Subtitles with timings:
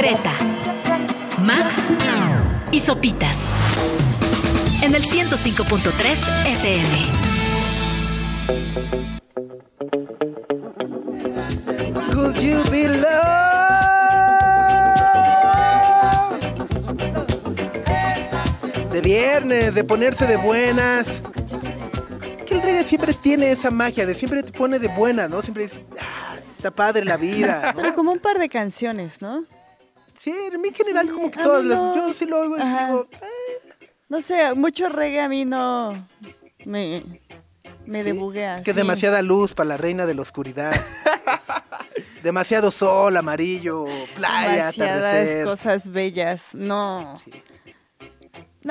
[0.00, 0.32] Greta,
[1.42, 1.74] Max
[2.72, 3.52] y Sopitas.
[4.82, 6.88] En el 105.3 FM.
[12.14, 13.10] Could you be loved?
[18.90, 21.08] De viernes, de ponerse de buenas.
[22.46, 25.42] Que el reggae siempre tiene esa magia, de siempre te pone de buenas, ¿no?
[25.42, 27.72] Siempre dices, ah, está padre la vida.
[27.76, 27.82] ¿no?
[27.82, 29.44] Pero como un par de canciones, ¿no?
[30.20, 31.78] Sí, en mi general Sí, como que todas las...
[31.78, 32.08] no.
[32.08, 33.80] Yo sí lo oigo digo, eh,
[34.10, 35.94] No sé, mucho reggae a mí no
[36.66, 37.02] me,
[37.86, 38.04] me sí.
[38.04, 38.56] debuguea.
[38.58, 38.76] Es que sí.
[38.76, 40.78] demasiada luz para la reina de la oscuridad.
[42.22, 45.44] Demasiado sol, amarillo, playa, Demasiadas atardecer.
[45.46, 46.48] cosas bellas.
[46.52, 47.16] No.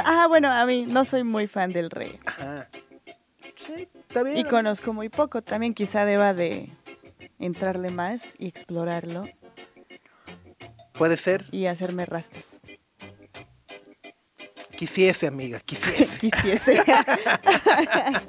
[0.05, 2.19] Ah, bueno, a mí no soy muy fan del reggae.
[2.27, 2.69] Ajá.
[3.55, 4.37] Sí, está bien.
[4.37, 5.41] Y conozco muy poco.
[5.41, 6.69] También quizá deba de
[7.39, 9.25] entrarle más y explorarlo
[10.99, 11.45] Puede ser.
[11.51, 12.59] y hacerme rastas.
[14.77, 16.19] Quisiese, amiga, quisiese.
[16.29, 16.83] Quisiese.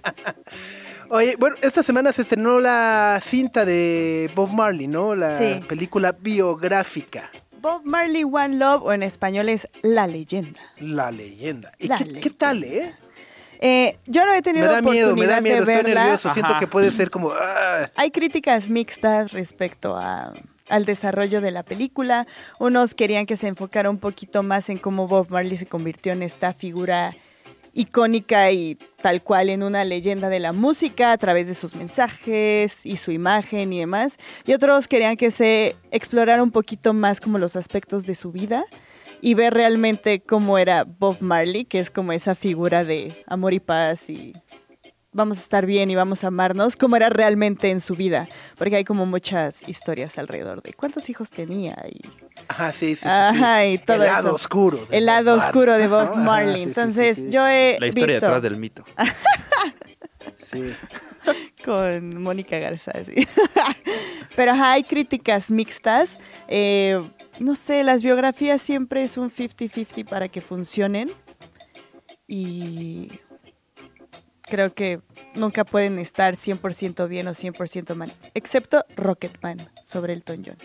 [1.11, 5.15] Oye, bueno, esta semana se estrenó la cinta de Bob Marley, ¿no?
[5.15, 5.61] La Sí.
[5.69, 7.31] película biográfica,
[7.61, 10.61] Bob Marley One Love o en español es La Leyenda.
[10.79, 11.73] La Leyenda.
[11.79, 12.21] ¿Y La qué, Leyenda.
[12.23, 12.95] qué tal, eh?
[13.61, 16.05] Eh, yo no he Me tenido da miedo, me da miedo, de estoy verla.
[16.05, 16.33] nervioso.
[16.33, 17.33] Siento que puede ser como...
[17.33, 20.33] ah, Hay críticas mixtas respecto a,
[20.71, 22.27] al desarrollo de la película.
[22.59, 26.23] Unos querían que se enfocara un poquito más en cómo Bob Marley se convirtió en
[26.23, 27.15] esta figura
[27.73, 32.85] icónica y tal cual en una leyenda de la música a través de sus mensajes
[32.85, 34.19] y su imagen y demás.
[34.47, 38.65] Y otros querían que se explorara un poquito más como los aspectos de su vida
[39.21, 43.61] y ver realmente cómo era Bob Marley, que es como esa figura de amor y
[43.61, 44.33] paz y
[45.13, 48.77] vamos a estar bien y vamos a amarnos, cómo era realmente en su vida, porque
[48.77, 52.01] hay como muchas historias alrededor de cuántos hijos tenía y
[52.49, 53.09] Ajá, sí, sí, sí, sí.
[53.09, 54.37] Ajá, y todo El lado eso.
[54.37, 54.79] oscuro.
[54.87, 56.55] de el Bob lado Marley, oscuro de Bob Marley.
[56.57, 57.31] sí, Entonces sí, sí.
[57.31, 58.85] yo he La historia visto detrás del mito.
[60.45, 60.75] Sí.
[61.65, 62.93] con Mónica Garza.
[63.07, 63.27] sí.
[64.37, 66.19] Pero ajá, hay críticas mixtas.
[66.49, 67.01] Eh,
[67.39, 71.11] no sé, las biografías siempre es un 50-50 para que funcionen.
[72.27, 73.11] Y
[74.51, 75.01] creo que
[75.35, 78.13] nunca pueden estar 100% bien o 100% mal.
[78.35, 80.59] Excepto Rocketman sobre Elton John.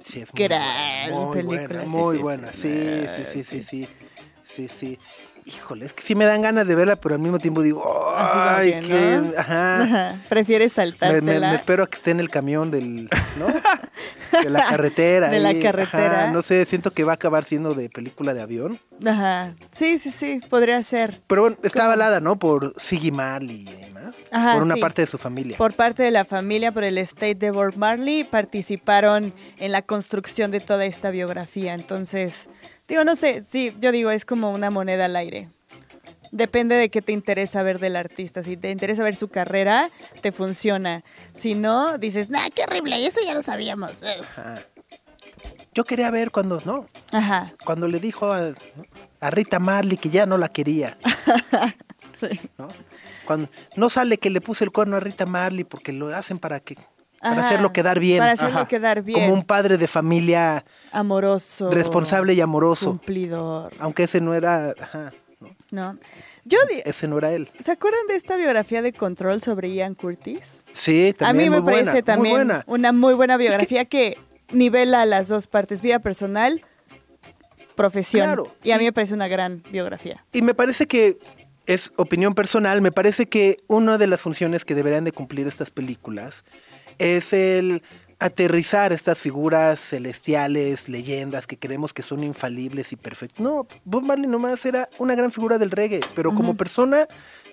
[0.00, 2.88] Sí, es Gran muy buena, película, muy sí, buena, sí, muy sí.
[2.90, 3.12] buena.
[3.14, 3.88] Sí, sí, sí, sí, sí,
[4.44, 4.98] sí, sí.
[5.44, 7.82] Híjole, es que sí me dan ganas de verla, pero al mismo tiempo digo,
[8.16, 9.32] ay, ¿no?
[9.38, 9.82] ajá.
[9.82, 10.16] Ajá.
[10.28, 11.22] Prefieres Me, saltártela.
[11.22, 13.08] me- me espero a que esté en el camión del,
[13.38, 13.46] ¿no?
[14.42, 15.28] De la carretera.
[15.28, 16.22] De la carretera.
[16.22, 18.78] ajá, no sé, siento que va a acabar siendo de película de avión.
[19.06, 19.54] Ajá.
[19.72, 21.20] Sí, sí, sí, podría ser.
[21.26, 21.84] Pero bueno, está ¿Cómo?
[21.92, 22.38] avalada, ¿no?
[22.38, 24.14] Por Siggy Marley y demás.
[24.30, 24.80] Ajá, por una sí.
[24.80, 25.58] parte de su familia.
[25.58, 30.50] Por parte de la familia, por el estate de Bob Marley, participaron en la construcción
[30.50, 31.74] de toda esta biografía.
[31.74, 32.48] Entonces,
[32.88, 35.48] digo, no sé, sí, yo digo, es como una moneda al aire.
[36.32, 38.42] Depende de qué te interesa ver del artista.
[38.42, 39.90] Si te interesa ver su carrera,
[40.22, 41.04] te funciona.
[41.34, 44.02] Si no, dices, nah, qué horrible, eso ya lo sabíamos.
[44.02, 44.60] Ajá.
[45.74, 46.86] Yo quería ver cuando, ¿no?
[47.12, 48.52] Ajá, Cuando le dijo a,
[49.20, 50.96] a Rita Marley que ya no la quería.
[52.18, 52.40] sí.
[52.58, 52.68] ¿no?
[53.26, 56.60] Cuando no sale que le puse el cuerno a Rita Marley porque lo hacen para
[56.60, 56.76] que
[57.20, 58.68] para Ajá, hacerlo quedar bien, Para hacerlo Ajá.
[58.68, 59.20] quedar bien.
[59.20, 61.70] como un padre de familia amoroso.
[61.70, 63.72] responsable y amoroso, Cumplidor.
[63.78, 65.12] aunque ese no era, ajá,
[65.72, 65.98] no.
[66.44, 67.50] Yo ese no era él.
[67.60, 70.62] ¿Se acuerdan de esta biografía de Control sobre Ian Curtis?
[70.72, 72.64] Sí, A también mí me muy parece buena, muy también buena.
[72.66, 74.16] una muy buena biografía que...
[74.52, 76.62] nivela las dos partes, vida personal,
[77.74, 78.26] profesión.
[78.26, 80.24] Claro, Y a mí me parece una gran biografía.
[80.32, 81.18] Y me parece que
[81.66, 85.70] es opinión personal, me parece que una de las funciones que deberían de cumplir estas
[85.70, 86.44] películas
[86.98, 87.82] es el
[88.24, 93.40] aterrizar estas figuras celestiales, leyendas que creemos que son infalibles y perfectas.
[93.40, 97.06] No, Bob Marley nomás era una gran figura del reggae, pero como persona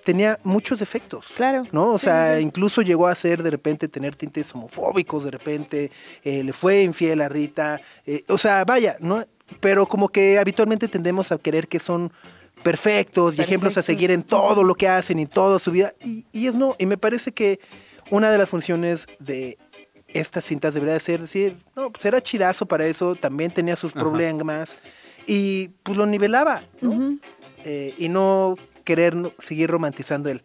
[0.04, 1.26] tenía muchos defectos.
[1.36, 1.64] Claro.
[1.72, 1.92] ¿No?
[1.92, 5.90] O Sí, sea, sí, incluso llegó a ser de repente tener tintes homofóbicos, de repente
[6.24, 7.80] eh, le fue infiel a Rita.
[8.06, 9.24] eh, o sea, vaya, ¿no?
[9.60, 12.12] Pero como que habitualmente tendemos a querer que son
[12.62, 15.92] perfectos y ejemplos a seguir en todo lo que hacen y toda su vida.
[16.04, 16.76] Y, y es no.
[16.78, 17.58] Y me parece que
[18.10, 19.58] una de las funciones de
[20.14, 23.92] estas cintas debería de ser decir, no, pues era chidazo para eso, también tenía sus
[23.92, 24.76] problemas
[25.26, 27.18] y pues lo nivelaba, ¿no?
[27.64, 30.42] Eh, y no querer seguir romantizando el,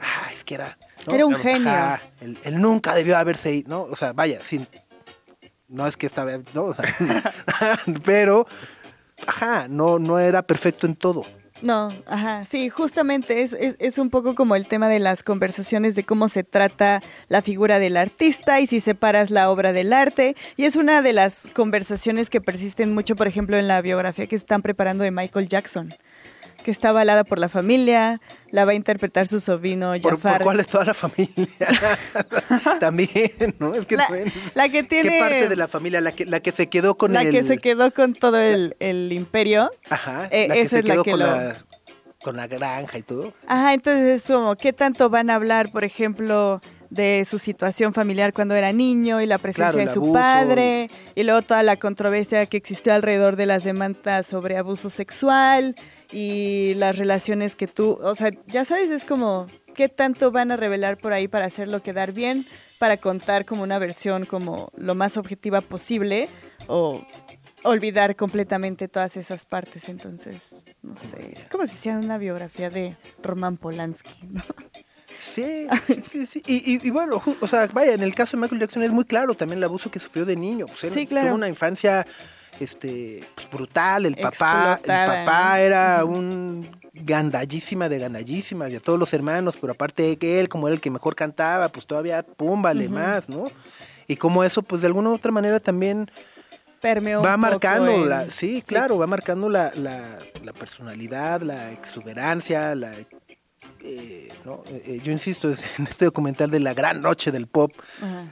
[0.00, 0.78] ah, es que era...
[1.06, 1.14] ¿no?
[1.14, 2.00] Era un Ajá, genio.
[2.20, 3.82] él, él nunca debió haberse ido, ¿no?
[3.82, 4.66] O sea, vaya, sin...
[5.68, 6.64] No es que estaba, ¿no?
[6.64, 6.84] O sea,
[8.04, 8.46] pero,
[9.26, 11.24] ajá, no, no era perfecto en todo.
[11.62, 15.94] No, ajá, sí, justamente es, es, es, un poco como el tema de las conversaciones
[15.94, 20.36] de cómo se trata la figura del artista y si separas la obra del arte.
[20.56, 24.36] Y es una de las conversaciones que persisten mucho, por ejemplo, en la biografía que
[24.36, 25.94] están preparando de Michael Jackson
[26.60, 28.20] que está avalada por la familia,
[28.50, 30.10] la va a interpretar su sobrino Jafar.
[30.10, 31.48] ¿Por, ¿por cuál es toda la familia?
[32.80, 33.74] También, ¿no?
[33.74, 34.08] Es que la,
[34.54, 35.10] la, que tiene...
[35.10, 36.00] ¿Qué parte de la familia?
[36.00, 37.26] La que, la que se quedó con la el...
[37.26, 39.70] La que se quedó con todo el, el imperio.
[39.88, 41.26] Ajá, eh, la que esa se es quedó la que con, lo...
[41.26, 41.64] la,
[42.22, 43.32] con la granja y todo.
[43.46, 46.60] Ajá, entonces es como, ¿qué tanto van a hablar, por ejemplo
[46.90, 50.12] de su situación familiar cuando era niño y la presencia Claro, de su abuso.
[50.12, 55.76] padre y luego toda la controversia que existió alrededor de las demandas sobre abuso sexual
[56.12, 60.56] y las relaciones que tú, o sea, ya sabes, es como qué tanto van a
[60.56, 62.46] revelar por ahí para hacerlo quedar bien,
[62.78, 66.28] para contar como una versión como lo más objetiva posible
[66.66, 67.04] o
[67.62, 70.36] olvidar completamente todas esas partes, entonces,
[70.82, 74.42] no sé, es como si hicieran una biografía de Roman Polanski, ¿no?
[75.18, 76.42] Sí, sí, sí, sí.
[76.46, 79.04] Y, y, y bueno, o sea, vaya, en el caso de Michael Jackson es muy
[79.04, 80.66] claro también el abuso que sufrió de niño.
[80.66, 81.28] Pues, él Sí, claro.
[81.28, 82.06] Tuvo una infancia
[82.58, 84.06] este, pues, brutal.
[84.06, 85.56] El papá, el papá ¿no?
[85.56, 90.48] era un gandallísima de gandallísimas y a todos los hermanos, pero aparte de que él,
[90.48, 92.94] como era el que mejor cantaba, pues todavía pum, vale Ujú.
[92.94, 93.50] más, ¿no?
[94.08, 96.10] Y como eso, pues de alguna u otra manera también
[96.80, 102.92] Permeó va marcando la, sí, claro, va marcando la, la, la personalidad, la exuberancia, la
[103.82, 104.62] eh, ¿no?
[104.66, 107.72] Eh, eh, yo insisto es en este documental de la gran noche del pop.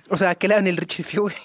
[0.09, 1.37] O sea, que le dan el Richie güey.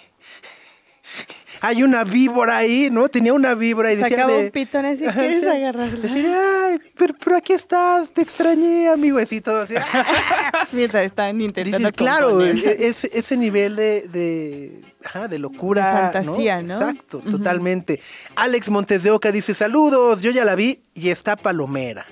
[1.65, 3.07] Hay una víbora ahí, ¿no?
[3.07, 5.97] Tenía una víbora y decía Sacaba de- un pitón así, ¿quieres agarrarla?
[5.97, 9.73] Decía, ay, pero, pero aquí estás, te extrañé, amigo, así todo así.
[10.73, 16.11] Mientras estaban intentando Dices, claro, e- ese, ese nivel de, de, ajá, de locura.
[16.11, 16.73] De fantasía, ¿no?
[16.73, 18.01] Exacto, totalmente.
[18.35, 22.05] Alex Montes de Oca dice, saludos, yo ya la vi y está palomera.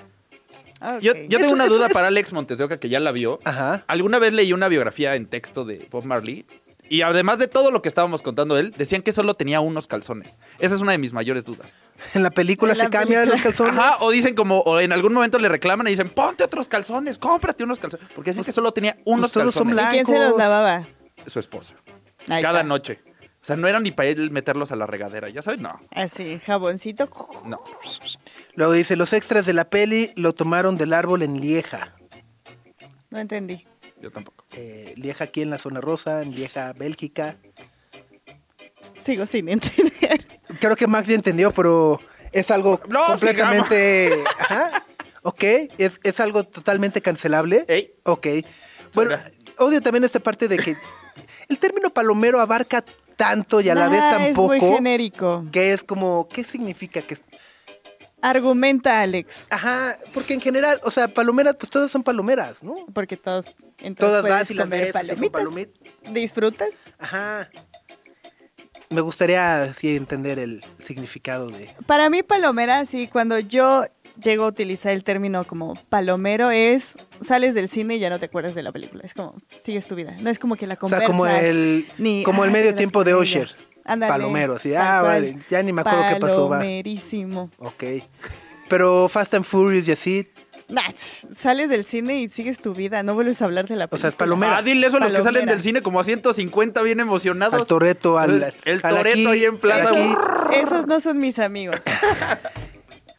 [1.00, 3.38] Yo, yo tengo una duda es- para Alex Montes de Oca, que ya la vio.
[3.44, 3.84] Ajá.
[3.86, 6.44] Alguna vez leí una biografía en texto de Bob Marley.
[6.92, 9.86] Y además de todo lo que estábamos contando de él, decían que solo tenía unos
[9.86, 10.36] calzones.
[10.58, 11.74] Esa es una de mis mayores dudas.
[12.14, 13.32] En la película En la se cambian película.
[13.36, 13.78] los calzones.
[13.78, 17.16] Ajá, o dicen como, o en algún momento le reclaman y dicen, ponte otros calzones,
[17.16, 18.06] cómprate unos calzones.
[18.14, 19.86] Porque dicen que solo tenía unos todos son calzones.
[19.88, 20.84] ¿Y quién se los lavaba?
[21.26, 21.76] Su esposa.
[22.28, 22.68] Ahí Cada está.
[22.68, 23.00] noche.
[23.40, 25.60] O sea, no era ni para él meterlos a la regadera, ¿ya sabes?
[25.60, 27.08] No, Así, jaboncito.
[27.46, 27.58] no.
[28.54, 31.94] Luego dice, los extras de la peli lo tomaron del árbol en Lieja.
[33.08, 33.66] No entendí.
[34.02, 34.44] Yo tampoco.
[34.56, 37.36] Eh, Lieja aquí en la zona rosa, en Lieja, Bélgica.
[39.00, 40.26] Sigo sin entender.
[40.60, 42.00] Creo que Max ya entendió, pero
[42.32, 44.22] es algo No, completamente...
[44.38, 44.84] Ajá.
[45.22, 45.44] Ok,
[45.78, 47.64] es, es algo totalmente cancelable.
[47.68, 47.94] Ey.
[48.02, 48.26] Ok.
[48.92, 49.16] Bueno,
[49.58, 50.76] odio también esta parte de que
[51.48, 52.84] el término palomero abarca
[53.16, 55.44] tanto y a la vez tan es muy genérico.
[55.52, 57.22] que es como, ¿qué significa que es-
[58.22, 59.46] Argumenta, Alex.
[59.50, 62.76] Ajá, porque en general, o sea, palomeras, pues todas son palomeras, ¿no?
[62.94, 63.46] Porque todos
[63.78, 65.42] entonces Todas vas y las ves palomitas.
[65.42, 65.70] palomit-
[66.12, 66.70] ¿Disfrutas?
[66.98, 67.50] Ajá.
[68.90, 71.74] Me gustaría así entender el significado de...
[71.86, 73.86] Para mí, palomera, sí, cuando yo
[74.22, 76.94] llego a utilizar el término como palomero es
[77.26, 79.02] sales del cine y ya no te acuerdas de la película.
[79.04, 79.34] Es como,
[79.64, 80.14] sigues tu vida.
[80.20, 81.06] No es como que la O sea, conversas.
[81.08, 83.46] como el, ni, como el "Ah, medio tiempo de ella".
[83.84, 85.12] Ándale, Palomero, así, tal ah, cual.
[85.12, 86.58] vale, ya ni me acuerdo qué pasó, va.
[86.58, 87.50] Palomerísimo.
[87.58, 87.84] Ok.
[88.68, 90.30] Pero Fast and Furious y así,
[90.68, 90.80] Nah,
[91.34, 93.02] sales del cine y sigues tu vida.
[93.02, 94.00] No vuelves a hablar de la O película.
[94.00, 94.56] sea, es palomera.
[94.58, 97.60] Ah, dile eso a los que salen del cine como a 150 bien emocionados.
[97.60, 100.14] al Toreto, al, El- el al Toretto ahí en Plaza aquí,
[100.62, 101.76] Esos no son mis amigos.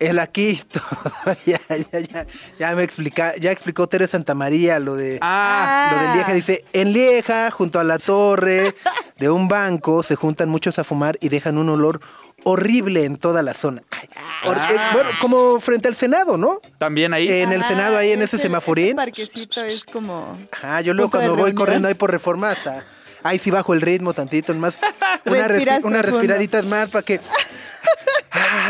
[0.09, 0.61] el aquí,
[1.45, 1.59] ya,
[1.91, 2.25] ya, ya,
[2.59, 6.33] ya me explica, ya explicó Tere Santa María lo de, Ah, lo de Lieja.
[6.33, 8.75] Dice, en Lieja, junto a la torre
[9.17, 11.99] de un banco, se juntan muchos a fumar y dejan un olor
[12.45, 13.83] horrible en toda la zona.
[13.91, 14.69] Ay, Ah.
[14.71, 16.59] eh, bueno, como frente al Senado, ¿no?
[16.77, 17.31] también ahí.
[17.31, 18.87] En el Ajá, Senado, ahí en ese ese- semaforín.
[18.87, 20.37] ese parquecito es como...
[20.51, 21.55] Ajá, yo luego cuando voy reunión.
[21.55, 22.83] corriendo ahí por reforma hasta
[23.23, 24.77] ahí sí bajo el ritmo tantito, más
[25.25, 26.17] una Respiras respi- unas profundo.
[26.19, 27.21] respiraditas más para que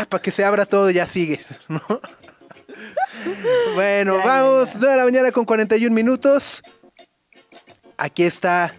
[0.06, 1.80] para que se abra todo ya sigues, ¿no?
[3.74, 4.78] Bueno, ya, vamos, ya.
[4.78, 6.62] 9 de la mañana con 41 minutos.
[7.96, 8.74] Aquí está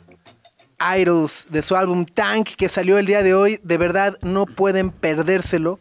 [0.97, 3.59] Idols de su álbum Tank que salió el día de hoy.
[3.63, 5.79] De verdad, no pueden perdérselo.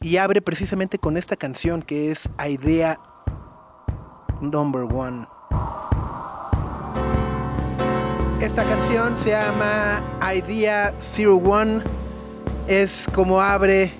[0.00, 2.98] Y abre precisamente con esta canción que es Idea
[4.40, 5.26] Number One.
[8.40, 10.02] Esta canción se llama
[10.34, 11.82] Idea Zero One.
[12.66, 13.92] Es como abre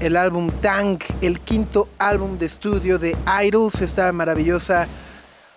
[0.00, 4.88] el álbum Tank, el quinto álbum de estudio de Idols, esta maravillosa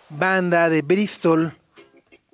[0.09, 1.53] banda de Bristol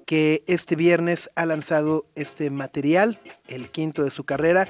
[0.06, 4.68] que este viernes ha lanzado este material, el quinto de su carrera.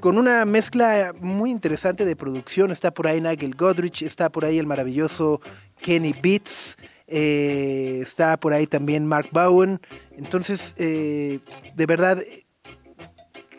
[0.00, 2.70] con una mezcla muy interesante de producción.
[2.70, 5.42] Está por ahí Nigel Godrich, está por ahí el maravilloso
[5.82, 9.78] Kenny Beats, eh, está por ahí también Mark Bowen.
[10.16, 11.40] Entonces, eh,
[11.74, 12.22] de verdad,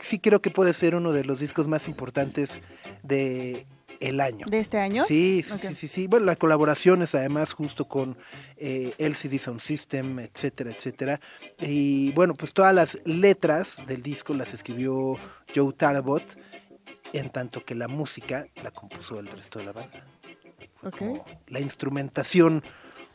[0.02, 2.62] sí creo que puede ser uno de los discos más importantes
[3.04, 3.66] de
[4.02, 4.46] el año.
[4.50, 5.06] ¿De este año?
[5.06, 6.08] Sí, sí, sí, sí, sí.
[6.08, 8.18] Bueno, las colaboraciones además justo con
[8.58, 11.22] eh, LCD Sound System, etcétera, etcétera.
[11.60, 15.18] Y bueno, pues todas las letras del disco las escribió
[15.56, 16.24] Joe Talbot,
[17.14, 20.06] en tanto que la música la compuso el resto de la banda.
[20.84, 20.98] Ok.
[20.98, 22.64] Como La instrumentación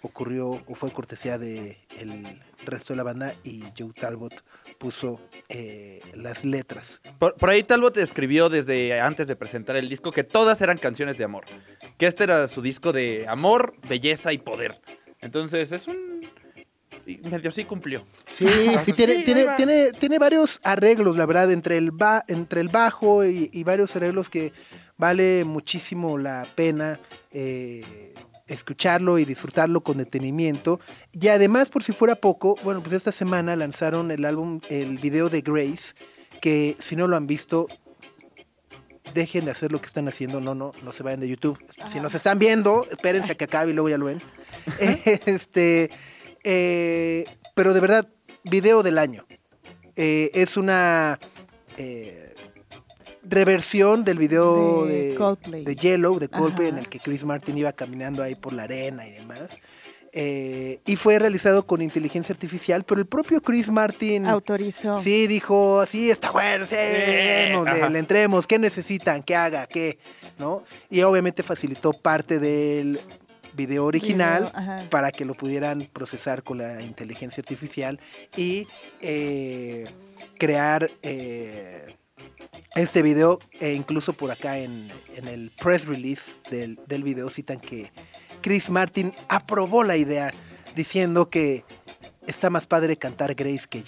[0.02, 4.32] ocurrió o fue cortesía de el resto de la banda y Joe Talbot
[4.78, 7.00] puso eh, las letras.
[7.18, 11.18] Por, por ahí Talbot escribió desde antes de presentar el disco que todas eran canciones
[11.18, 11.44] de amor.
[11.98, 14.80] Que este era su disco de amor, belleza y poder.
[15.20, 16.20] Entonces es un...
[17.06, 18.04] y Medio sí cumplió.
[18.26, 18.46] Sí,
[18.86, 19.24] y tiene, Sí,
[19.56, 23.96] tiene, tiene varios arreglos, la verdad, entre el, ba- entre el bajo y, y varios
[23.96, 24.52] arreglos que
[24.98, 26.98] vale muchísimo la pena
[27.32, 28.14] eh,
[28.46, 30.80] escucharlo y disfrutarlo con detenimiento.
[31.12, 35.28] Y además, por si fuera poco, bueno, pues esta semana lanzaron el álbum, el video
[35.28, 35.94] de Grace,
[36.40, 37.66] que si no lo han visto,
[39.14, 41.58] dejen de hacer lo que están haciendo, no, no, no se vayan de YouTube.
[41.90, 44.20] Si nos están viendo, espérense a que acabe y luego ya lo ven.
[45.26, 45.90] este,
[46.44, 47.24] eh,
[47.54, 48.08] pero de verdad,
[48.44, 49.26] video del año.
[49.96, 51.18] Eh, es una
[51.78, 52.25] eh,
[53.28, 55.64] reversión del video De de, Coldplay.
[55.64, 56.76] de Yellow, de Coldplay, Ajá.
[56.76, 59.48] en el que Chris Martin iba caminando ahí por la arena y demás.
[60.18, 64.98] Eh, y fue realizado con inteligencia artificial, pero el propio Chris Martin Autorizó.
[65.02, 67.90] sí dijo, sí, está bueno, sí, ajá.
[67.90, 69.22] le entremos, ¿qué necesitan?
[69.22, 69.66] ¿Qué haga?
[69.66, 69.98] ¿Qué?
[70.38, 70.64] ¿No?
[70.88, 72.98] Y obviamente facilitó parte del
[73.52, 78.00] video original Video, para que lo pudieran procesar con la inteligencia artificial
[78.36, 78.66] y
[79.02, 79.84] eh,
[80.38, 81.94] crear eh,
[82.74, 87.60] este video e incluso por acá en, en el press release del, del video citan
[87.60, 87.90] que
[88.40, 90.32] Chris Martin aprobó la idea
[90.74, 91.64] diciendo que
[92.26, 93.82] está más padre cantar Grace que.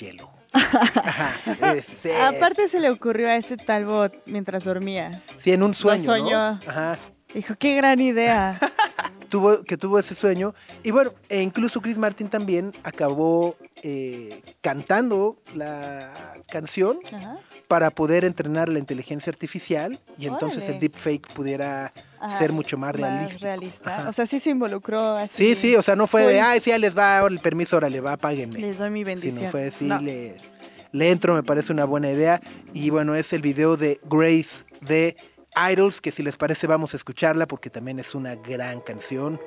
[0.52, 1.34] Ajá,
[2.02, 2.10] sí.
[2.10, 5.22] Aparte se le ocurrió a este Talbot mientras dormía.
[5.38, 6.18] Sí, en un sueño, ¿no?
[6.18, 6.38] soñó.
[6.66, 6.98] Ajá.
[7.34, 8.58] Dijo, qué gran idea.
[9.28, 10.54] tuvo, que tuvo ese sueño.
[10.82, 16.12] Y bueno, e incluso Chris Martin también acabó eh, cantando la
[16.50, 17.38] canción Ajá.
[17.68, 22.94] para poder entrenar la inteligencia artificial y entonces el deepfake pudiera Ajá, ser mucho más
[22.96, 23.38] realista.
[23.44, 24.06] realista.
[24.08, 25.54] O sea, sí se involucró así.
[25.54, 27.88] sí, sí, o sea, no fue de, ay, sí, ya les va el permiso, ahora
[27.88, 28.58] le va, páguenme.
[28.58, 29.50] Les doy mi Sino bendición.
[29.50, 30.00] fue así, No.
[30.00, 30.36] le,
[30.90, 32.40] le entro, me parece una buena idea.
[32.72, 35.16] Y bueno, es el video de Grace de
[35.58, 39.40] Idols, que si les parece vamos a escucharla porque también es una gran canción.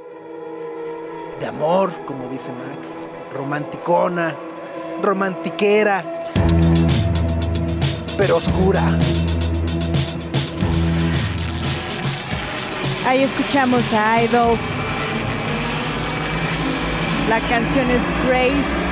[1.40, 2.88] De amor, como dice Max.
[3.34, 4.36] Romanticona,
[5.02, 6.32] romantiquera,
[8.18, 8.84] pero oscura.
[13.06, 14.76] Ahí escuchamos a Idols.
[17.30, 18.91] La canción es Grace.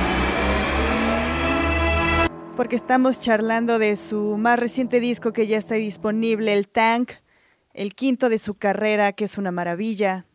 [2.60, 7.12] Porque estamos charlando de su más reciente disco que ya está disponible, el Tank,
[7.72, 10.26] el quinto de su carrera, que es una maravilla.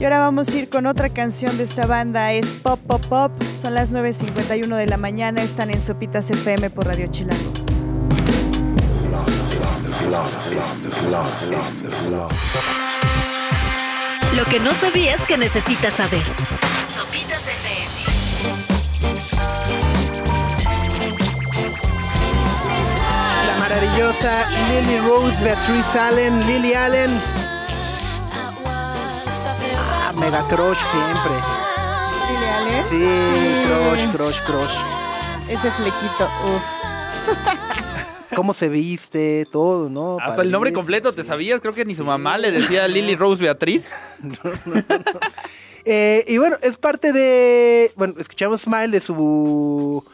[0.00, 3.30] Y ahora vamos a ir con otra canción de esta banda, es Pop Pop Pop.
[3.60, 7.52] Son las 9.51 de la mañana, están en Sopitas FM por Radio Chilango.
[14.34, 16.22] Lo que no sabías que necesitas saber.
[23.96, 27.10] Maravillosa Lily Rose Beatrice Allen, Lily Allen.
[28.64, 31.32] Ah, mega crush siempre.
[32.28, 32.88] Dile, Alex.
[32.88, 33.08] Sí,
[33.66, 34.74] crush, crush, crush.
[35.50, 36.64] Ese flequito, uff.
[38.34, 40.18] Cómo se viste, todo, ¿no?
[40.20, 41.28] Hasta el nombre completo, ¿te sí.
[41.28, 41.60] sabías?
[41.62, 43.84] Creo que ni su mamá le decía Lily Rose Beatriz.
[45.88, 47.92] Eh, y bueno, es parte de.
[47.94, 50.04] Bueno, escuchamos Smile de su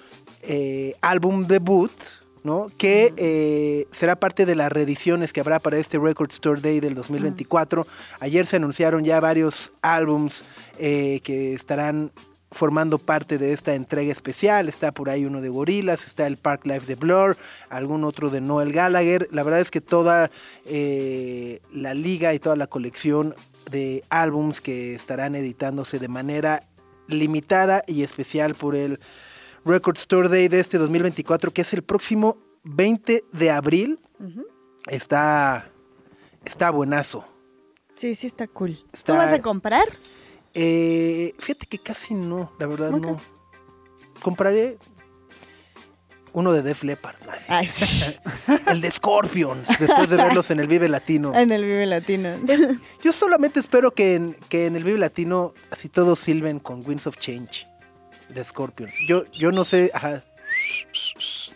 [0.42, 1.90] eh, álbum debut,
[2.44, 2.66] ¿no?
[2.78, 6.94] Que eh, será parte de las reediciones que habrá para este Record Store Day del
[6.94, 7.86] 2024.
[8.20, 10.44] Ayer se anunciaron ya varios álbums
[10.78, 12.10] eh, que estarán
[12.52, 14.68] formando parte de esta entrega especial.
[14.68, 17.36] Está por ahí uno de Gorillaz, está el Park Life de Blur,
[17.68, 19.28] algún otro de Noel Gallagher.
[19.32, 20.30] La verdad es que toda
[20.66, 23.34] eh, la liga y toda la colección
[23.70, 26.64] de álbums que estarán editándose de manera
[27.08, 29.00] limitada y especial por el
[29.64, 34.00] Record Store Day de este 2024, que es el próximo 20 de abril.
[34.88, 35.70] Está,
[36.44, 37.24] está buenazo.
[37.94, 38.84] Sí, sí está cool.
[38.92, 39.84] Está- ¿Tú vas a comprar?
[40.54, 43.18] Eh, fíjate que casi no, la verdad no.
[44.22, 44.78] Compraré.
[46.34, 47.16] Uno de Def Leppard.
[47.26, 47.32] ¿no?
[47.48, 48.04] Ay, sí.
[48.66, 51.32] El de Scorpions, después de verlos en el Vive Latino.
[51.38, 52.30] En el Vive Latino.
[53.02, 57.06] Yo solamente espero que en, que en el Vive Latino así todos silben con Winds
[57.06, 57.66] of Change
[58.34, 58.94] de Scorpions.
[59.06, 60.22] Yo, yo no sé, ajá,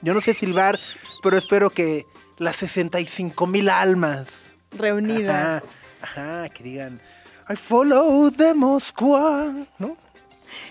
[0.02, 0.78] yo no sé silbar,
[1.22, 2.06] pero espero que
[2.38, 5.64] las 65 mil almas Reunidas.
[6.02, 7.00] Ajá, ajá, que digan
[7.48, 9.86] I follow the Moscow, ¿no?
[9.88, 9.96] Yo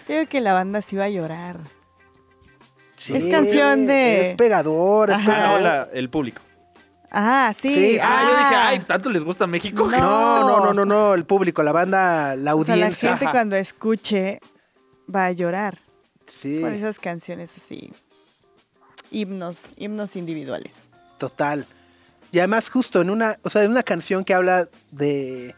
[0.06, 1.58] creo que la banda sí va a llorar.
[2.98, 5.46] Sí, Es canción de- Es pegador, es pegador.
[5.46, 6.42] Ah, hola, el público.
[7.12, 7.70] Ah, sí.
[7.74, 9.88] Sí, Ah, yo dije, ay, ¿tanto les gusta México?
[9.88, 9.98] No.
[9.98, 13.10] No, no, no, no, no, el público, la banda, la O sea, la audiencia.
[13.12, 13.32] gente Ajá.
[13.32, 14.40] cuando escuche
[15.14, 15.78] va a llorar
[16.28, 17.92] Sí, por esas canciones así.
[19.12, 20.74] Himnos, himnos individuales.
[21.18, 21.66] total.
[22.32, 25.56] Y además justo en una, o sea, en una canción que habla de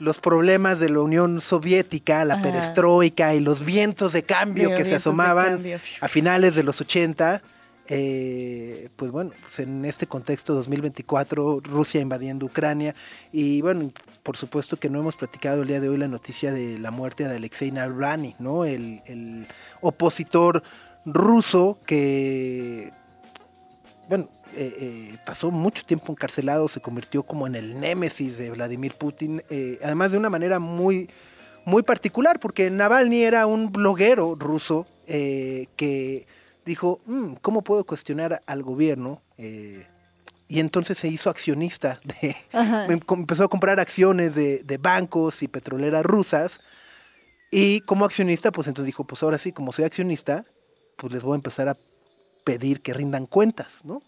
[0.00, 2.42] los problemas de la Unión Soviética, la Ajá.
[2.42, 5.62] perestroika y los vientos de cambio que se asomaban
[6.00, 7.42] a finales de los 80.
[7.88, 12.94] Eh, pues bueno, pues en este contexto 2024, Rusia invadiendo Ucrania
[13.32, 16.78] y bueno, por supuesto que no hemos platicado el día de hoy la noticia de
[16.78, 18.64] la muerte de Alexei Navalny, ¿no?
[18.64, 19.46] El, el
[19.80, 20.62] opositor
[21.04, 22.92] ruso que,
[24.08, 28.94] bueno, eh, eh, pasó mucho tiempo encarcelado, se convirtió como en el némesis de Vladimir
[28.94, 29.42] Putin,
[29.82, 31.08] además de una manera muy,
[31.64, 36.26] muy particular, porque Navalny era un bloguero ruso que
[36.66, 39.22] dijo, "Mm, ¿cómo puedo cuestionar al gobierno?
[39.38, 39.86] Eh,
[40.48, 42.36] y entonces se hizo accionista, de,
[42.92, 46.60] em- empezó a comprar acciones de, de bancos y petroleras rusas,
[47.50, 50.44] y como accionista, pues entonces dijo, pues ahora sí, como soy accionista,
[50.96, 51.76] pues les voy a empezar a
[52.44, 54.02] pedir que rindan cuentas, ¿no?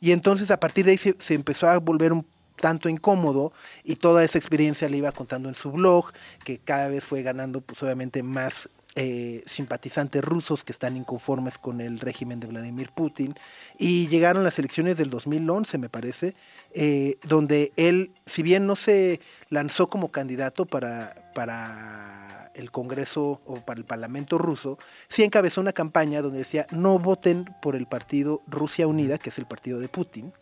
[0.00, 3.96] Y entonces a partir de ahí se, se empezó a volver un tanto incómodo y
[3.96, 6.12] toda esa experiencia le iba contando en su blog,
[6.44, 11.80] que cada vez fue ganando pues obviamente más eh, simpatizantes rusos que están inconformes con
[11.80, 13.34] el régimen de Vladimir Putin.
[13.78, 16.34] Y llegaron las elecciones del 2011, me parece,
[16.72, 23.56] eh, donde él, si bien no se lanzó como candidato para, para el Congreso o
[23.64, 28.42] para el Parlamento ruso, sí encabezó una campaña donde decía no voten por el partido
[28.46, 30.32] Rusia Unida, que es el partido de Putin.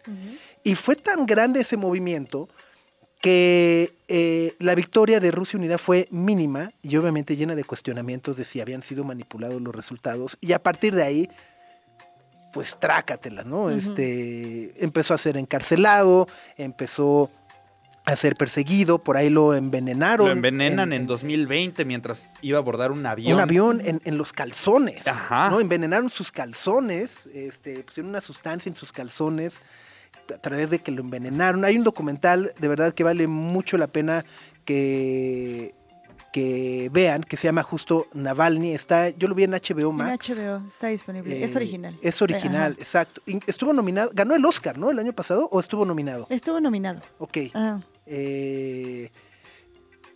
[0.63, 2.49] Y fue tan grande ese movimiento
[3.23, 8.45] que eh, la victoria de Rusia Unida fue mínima y obviamente llena de cuestionamientos de
[8.45, 10.37] si habían sido manipulados los resultados.
[10.41, 11.31] Y a partir de ahí,
[12.53, 13.71] pues trácatelas, ¿no?
[13.71, 17.31] Este empezó a ser encarcelado, empezó
[18.05, 20.27] a ser perseguido, por ahí lo envenenaron.
[20.27, 23.35] Lo envenenan en, 2020 mientras iba a abordar un avión.
[23.35, 25.07] Un avión en, en los calzones.
[25.07, 25.49] Ajá.
[25.49, 25.61] ¿no?
[25.61, 29.61] Envenenaron sus calzones, este, pusieron una sustancia en sus calzones
[30.35, 31.65] a través de que lo envenenaron.
[31.65, 34.25] Hay un documental de verdad que vale mucho la pena
[34.65, 35.75] que,
[36.33, 38.73] que vean, que se llama justo Navalny.
[38.73, 40.29] Está, yo lo vi en HBO En Max.
[40.31, 41.45] HBO está disponible.
[41.45, 41.99] es Eh, original.
[42.03, 42.81] Es original, Ajá.
[42.83, 43.21] exacto.
[43.47, 44.91] Estuvo nominado, ganó el Oscar, ¿no?
[44.91, 46.27] El año pasado, o estuvo nominado.
[46.31, 47.01] Estuvo nominado.
[47.19, 47.39] Ok.
[48.07, 49.11] Eh,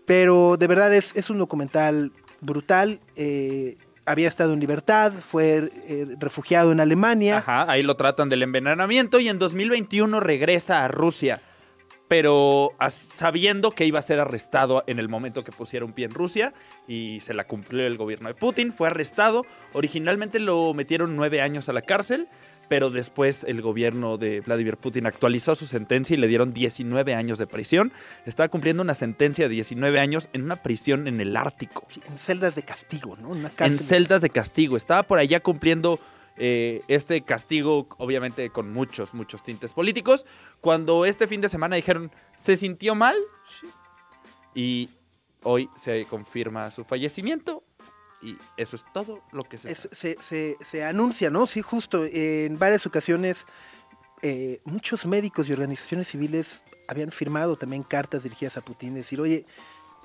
[0.07, 3.01] pero de verdad es, es un documental brutal.
[3.17, 3.77] eh,
[4.07, 7.39] había estado en libertad, fue eh, refugiado en Alemania.
[7.39, 11.43] Ajá, ahí lo tratan del envenenamiento y en 2021 regresa a Rusia,
[12.09, 16.15] pero sabiendo que iba a ser arrestado en el momento que pusiera un pie en
[16.15, 16.55] Rusia
[16.87, 19.45] y se la cumplió el gobierno de Putin, fue arrestado.
[19.73, 22.29] Originalmente lo metieron nueve años a la cárcel,
[22.69, 27.39] pero después el gobierno de Vladimir Putin actualizó su sentencia y le dieron 19 años
[27.39, 27.93] de prisión.
[28.25, 32.19] Estaba cumpliendo una sentencia de 19 años en una prisión en el Ártico Sí, en
[32.19, 33.31] celdas de castigo, ¿no?
[33.31, 34.77] Una en celdas de castigo.
[34.77, 36.01] Estaba por allá cumpliendo
[36.37, 40.27] eh, este castigo, obviamente con muchos, muchos tintes políticos.
[40.61, 43.17] Cuando este fin de semana dijeron, ¿se sintió mal?
[43.61, 43.67] Sí.
[44.55, 44.91] Y
[45.43, 47.63] hoy se confirma su fallecimiento.
[48.23, 51.47] Y eso es todo lo que se Es- se, se- se anuncia, ¿no?
[51.47, 52.05] Sí, justo.
[52.11, 53.47] En varias ocasiones,
[54.23, 59.45] eh, muchos médicos y organizaciones civiles habían firmado también cartas dirigidas a Putin, decir, oye,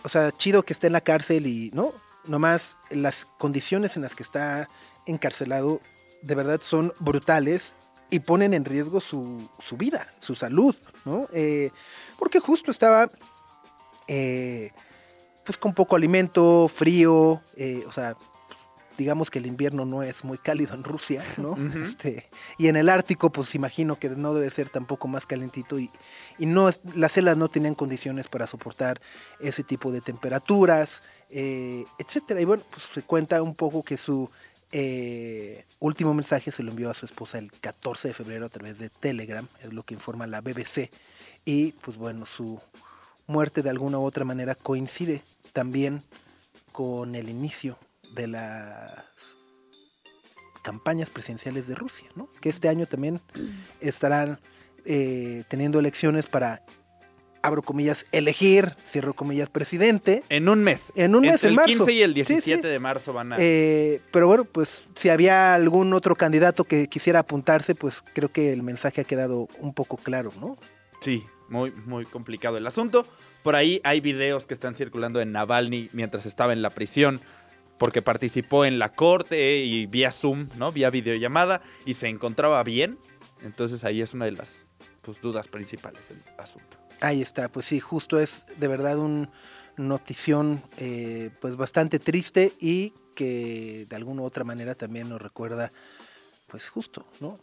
[0.04, 1.92] o sea, chido que esté en la cárcel y, ¿no?
[2.26, 4.68] Nomás las condiciones en las que está
[5.06, 5.80] encarcelado
[6.22, 7.74] de verdad son brutales
[8.10, 11.28] y ponen en riesgo su, su vida, su salud, ¿no?
[11.34, 11.72] Eh,
[12.20, 13.10] porque justo estaba,
[14.08, 14.72] eh,
[15.46, 18.16] pues con poco alimento, frío, eh, o sea,
[18.98, 21.56] digamos que el invierno no es muy cálido en Rusia, ¿no?
[21.84, 22.26] Este,
[22.60, 25.90] y en el Ártico, pues imagino que no debe ser tampoco más calentito y,
[26.38, 29.02] y no es- las celdas no tenían condiciones para soportar
[29.40, 31.02] ese tipo de temperaturas,
[31.32, 32.42] eh, etcétera.
[32.42, 34.30] Y bueno, pues se cuenta un poco que su
[34.74, 38.78] eh, último mensaje se lo envió a su esposa el 14 de febrero a través
[38.78, 40.90] de Telegram, es lo que informa la BBC.
[41.44, 42.60] Y pues bueno, su
[43.32, 45.22] muerte de alguna u otra manera coincide
[45.54, 46.02] también
[46.72, 47.78] con el inicio
[48.14, 48.92] de las
[50.62, 52.30] campañas presidenciales de Rusia, ¿no?
[52.42, 53.20] Que este año también
[53.82, 54.40] estarán
[54.86, 56.64] eh, teniendo elecciones para,
[57.42, 60.24] abro comillas, elegir, cierro comillas, presidente.
[60.30, 60.92] En un mes.
[60.96, 61.86] En un mes, Entre en el marzo.
[61.86, 62.68] 15 y el Sí, 17 sí.
[62.68, 63.38] de marzo van a...
[63.40, 68.54] Eh, pero bueno, pues si había algún otro candidato que quisiera apuntarse, pues creo que
[68.54, 70.58] el mensaje ha quedado un poco claro, ¿no?
[71.02, 73.06] Sí, muy, muy complicado el asunto.
[73.44, 77.22] Por ahí hay videos que están circulando en Navalny mientras estaba en la prisión,
[77.78, 80.72] porque participó en la corte y vía Zoom, ¿no?
[80.72, 82.98] Vía videollamada y se encontraba bien.
[83.44, 84.66] Entonces ahí es una de las
[85.02, 86.78] pues, dudas principales del asunto.
[87.02, 89.30] Ahí está, pues sí, justo es de verdad un
[89.78, 95.72] notición eh, pues bastante triste y que de alguna u otra manera también nos recuerda
[96.48, 97.40] pues justo, ¿no?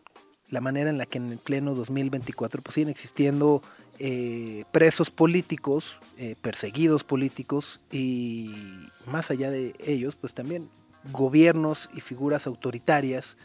[0.50, 3.62] La manera en la que en el pleno 2024 pues siguen existiendo
[3.98, 8.54] eh, presos políticos, eh, perseguidos políticos y
[9.06, 10.68] más allá de ellos pues también
[11.12, 13.36] gobiernos y figuras autoritarias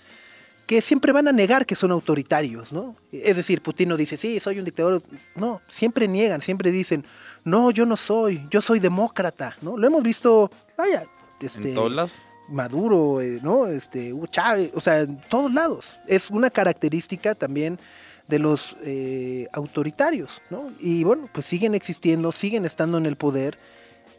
[0.65, 2.95] que siempre van a negar que son autoritarios, ¿no?
[3.11, 5.01] Es decir, Putin no dice, sí, soy un dictador.
[5.35, 7.03] No, siempre niegan, siempre dicen,
[7.43, 9.77] no, yo no soy, yo soy demócrata, ¿no?
[9.77, 11.05] Lo hemos visto, vaya,
[11.41, 12.11] este, en todos lados.
[12.49, 13.67] Maduro, eh, ¿no?
[13.67, 15.87] Este, Chávez, o sea, en todos lados.
[16.07, 17.79] Es una característica también
[18.27, 20.71] de los eh, autoritarios, ¿no?
[20.79, 23.57] Y bueno, pues siguen existiendo, siguen estando en el poder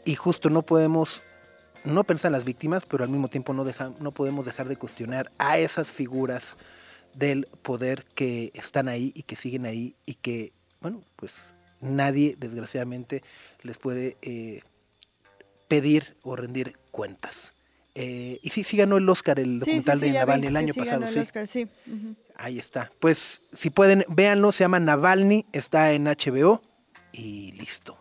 [0.05, 1.23] y justo no podemos
[1.85, 3.65] no pensar en las víctimas, pero al mismo tiempo no,
[4.01, 6.57] no podemos dejar de cuestionar a esas figuras
[7.15, 11.35] del poder que están ahí y que siguen ahí y que, bueno, pues
[11.81, 13.23] nadie desgraciadamente
[13.63, 14.63] les puede eh,
[15.69, 17.53] pedir o rendir cuentas.
[17.95, 20.57] Eh, y sí, sí ganó el Oscar el Sí, sí, documental sí, de Navalny el
[20.57, 21.19] año pasado, el sí.
[21.21, 21.69] Oscar, sí.
[21.87, 22.17] Ujú.
[22.37, 22.91] Ahí está.
[22.99, 26.61] Pues si pueden, véanlo, se llama Navalny, está en HBO
[27.13, 27.97] y listo.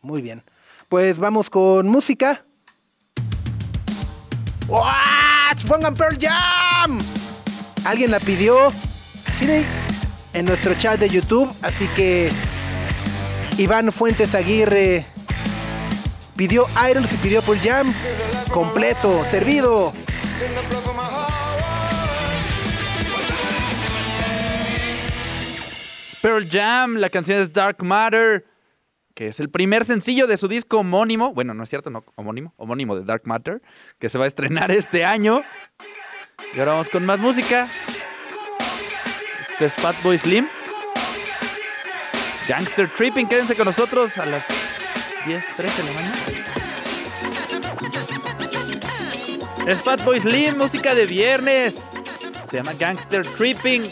[0.00, 0.42] Muy bien.
[0.88, 2.44] Pues vamos con música.
[4.68, 5.66] ¡What!
[5.68, 6.98] ¡Pongan Pearl Jam!
[7.84, 8.72] Alguien la pidió
[10.32, 12.30] en nuestro chat de YouTube, así que
[13.58, 15.04] Iván Fuentes Aguirre
[16.36, 17.94] pidió Idols y pidió Pearl Jam
[18.52, 19.92] completo, servido.
[26.20, 28.46] Pearl Jam, la canción es Dark Matter,
[29.14, 31.34] que es el primer sencillo de su disco homónimo.
[31.34, 33.60] Bueno, no es cierto, no, homónimo, homónimo de Dark Matter,
[33.98, 35.42] que se va a estrenar este año.
[36.54, 37.68] Y ahora vamos con más música.
[39.50, 40.46] Este es Fatboy Slim.
[42.48, 44.44] Gangster Tripping, quédense con nosotros a las
[45.26, 46.16] 10, 13 de la mañana.
[49.66, 51.76] Es Fatboy Slim, música de viernes.
[52.50, 53.90] Se llama Gangster Tripping.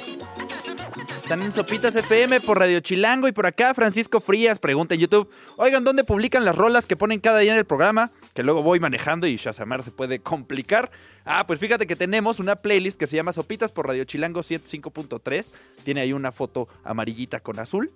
[1.23, 5.31] Están en Sopitas FM por Radio Chilango y por acá Francisco Frías pregunta en YouTube,
[5.57, 8.11] oigan, ¿dónde publican las rolas que ponen cada día en el programa?
[8.35, 10.91] Que luego voy manejando y Shazamar se puede complicar.
[11.25, 15.47] Ah, pues fíjate que tenemos una playlist que se llama Sopitas por Radio Chilango 105.3.
[15.85, 17.93] Tiene ahí una foto amarillita con azul.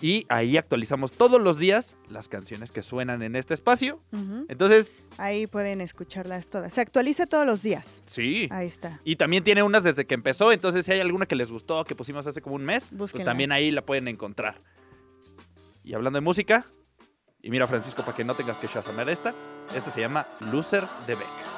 [0.00, 4.00] Y ahí actualizamos todos los días las canciones que suenan en este espacio.
[4.48, 6.74] Entonces, Ahí pueden escucharlas todas.
[6.74, 8.02] Se actualiza todos los días.
[8.06, 8.48] sí.
[8.50, 9.00] Ahí está.
[9.04, 11.94] Y también tiene unas desde que empezó, entonces si hay alguna que les gustó, que
[11.94, 14.60] pusimos hace como un mes, pues también ahí la pueden encontrar.
[15.82, 16.66] Y hablando de música,
[17.40, 19.34] y mira Francisco, para que no tengas que shazamear esta,
[19.74, 21.55] esta se llama Loser de Beck.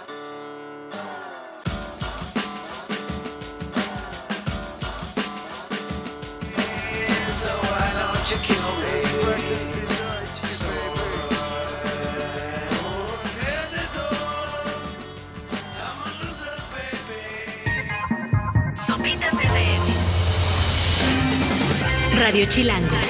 [22.18, 23.07] Radio Chilango.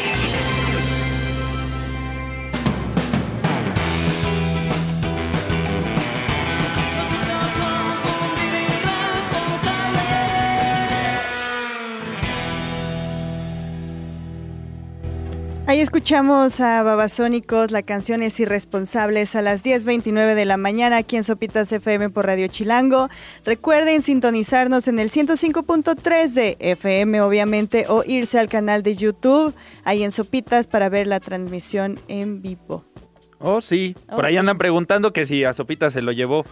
[15.69, 21.17] Ahí escuchamos a Babasónicos, la canción es Irresponsables a las 10.29 de la mañana aquí
[21.17, 23.11] en Sopitas FM por Radio Chilango.
[23.45, 29.55] Recuerden sintonizarnos en el 105.3 de FM obviamente o irse al canal de YouTube
[29.85, 32.87] ahí en Sopitas para ver la transmisión en vivo.
[33.39, 33.95] Oh, sí.
[34.09, 34.39] Por Oh, ahí sí.
[34.39, 36.47] andan preguntando que si a Sopita se lo llevó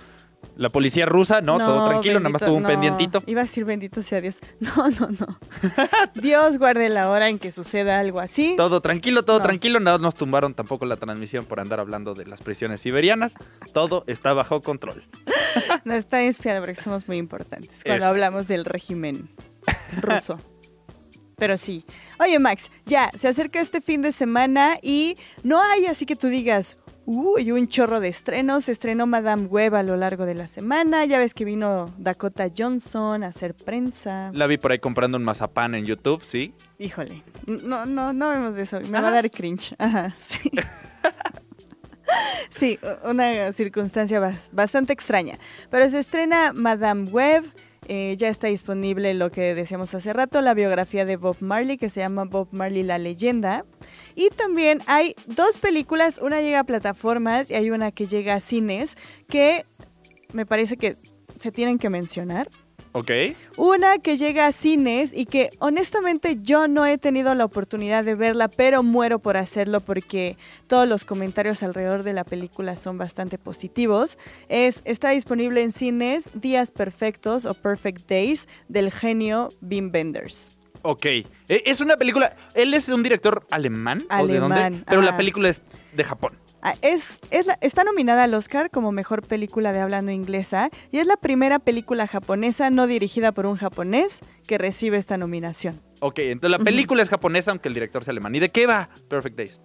[0.57, 1.41] la policía rusa.
[1.43, 2.69] No, todo tranquilo, nada más tuvo un no.
[2.69, 3.23] pendientito.
[3.27, 4.41] Iba a decir bendito sea Dios.
[4.61, 5.39] No, no, no.
[6.15, 8.55] Dios guarde la hora en que suceda algo así.
[8.57, 9.45] Todo tranquilo, todo No.
[9.45, 9.81] tranquilo.
[9.81, 13.35] No nos tumbaron tampoco la transmisión por andar hablando de las prisiones siberianas.
[13.73, 15.05] Todo está bajo control.
[15.85, 19.27] No está inspirado porque somos muy importantes cuando Es- hablamos del régimen
[20.03, 20.39] ruso.
[21.37, 21.85] Pero sí.
[22.19, 26.29] Oye, Max, ya, se acerca este fin de semana y no hay así que tú
[26.29, 26.77] digas,
[27.09, 28.65] Uy, un chorro de estrenos.
[28.65, 31.05] Se estrenó Madame Web a lo largo de la semana.
[31.05, 34.31] Ya ves que vino Dakota Johnson a hacer prensa.
[34.35, 36.53] La vi por ahí comprando un mazapán en YouTube, ¿sí?
[36.81, 37.23] Híjole.
[37.47, 38.81] No, no, no vemos de eso.
[38.81, 39.75] Me va a dar cringe.
[39.79, 40.51] Ajá, sí.
[42.51, 45.39] Sí, una circunstancia bas- bastante extraña.
[45.71, 47.45] Pero se estrena Madame Web.
[47.89, 51.91] Eh, ya está disponible lo que decíamos hace rato, la biografía de Bob Marley, que
[51.91, 53.65] se llama Bob Marley la leyenda.
[54.15, 58.41] Y también hay dos películas, una llega a plataformas y hay una que llega a
[58.41, 58.97] cines,
[59.29, 59.65] que
[60.33, 60.97] me parece que
[61.39, 62.49] se tienen que mencionar.
[62.99, 63.11] Ok.
[63.59, 68.15] Una que llega a cines y que honestamente yo no he tenido la oportunidad de
[68.15, 73.37] verla, pero muero por hacerlo porque todos los comentarios alrededor de la película son bastante
[73.37, 74.17] positivos.
[74.49, 80.57] Es, está disponible en cines Días Perfectos o Perfect Days del genio Wim Wenders.
[80.81, 81.05] Ok.
[81.05, 82.35] E- Es una película.
[82.55, 84.07] Él es un director alemán.
[84.11, 84.55] ¿O de dónde?
[84.57, 85.61] Alemán, Pero la película es
[85.93, 86.39] de Japón.
[86.69, 90.69] Ah, Es, es la- está nominada al Oscar como mejor película de habla no inglesa
[90.91, 95.81] y es la primera película japonesa no dirigida por un japonés que recibe esta nominación.
[96.01, 98.35] Ok, entonces la película es japonesa, aunque el director sea alemán.
[98.35, 99.61] ¿Y de qué va Perfect Days?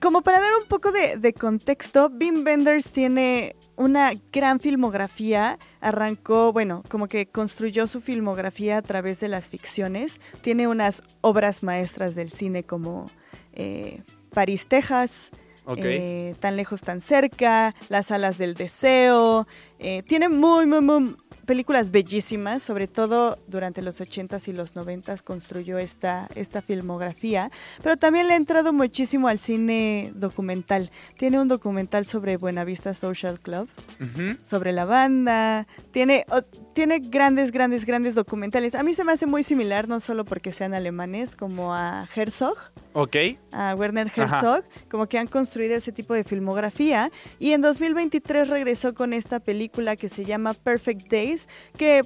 [0.00, 5.58] como para dar un poco de, de contexto, Wim Wenders tiene una gran filmografía.
[5.80, 10.20] Arrancó, bueno, como que construyó su filmografía a través de las ficciones.
[10.40, 13.06] Tiene unas obras maestras del cine como
[13.52, 15.30] eh, París, Texas,
[15.76, 19.46] Eh, Tan lejos, tan cerca, Las alas del deseo.
[19.82, 25.22] Eh, tiene muy, muy, muy películas bellísimas, sobre todo durante los 80s y los 90s
[25.22, 27.50] construyó esta, esta filmografía,
[27.82, 30.92] pero también le ha entrado muchísimo al cine documental.
[31.18, 33.68] Tiene un documental sobre Buenavista Social Club,
[34.00, 34.36] Ujú.
[34.46, 36.42] sobre la banda, tiene, o-
[36.74, 38.76] tiene grandes, grandes, grandes documentales.
[38.76, 42.56] A mí se me hace muy similar, no solo porque sean alemanes, como a Herzog
[42.94, 43.16] Ok.
[43.50, 44.38] a Werner Ajá.
[44.38, 47.10] Herzog, como que han construido ese tipo de filmografía.
[47.40, 52.02] Y en 2023 regresó con esta película que se llama Perfect Days, que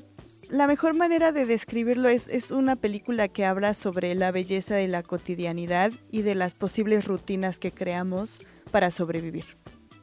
[0.50, 4.86] la mejor manera de describirlo es, es una película que habla sobre la belleza de
[4.86, 9.44] la cotidianidad y de las posibles rutinas que creamos para sobrevivir.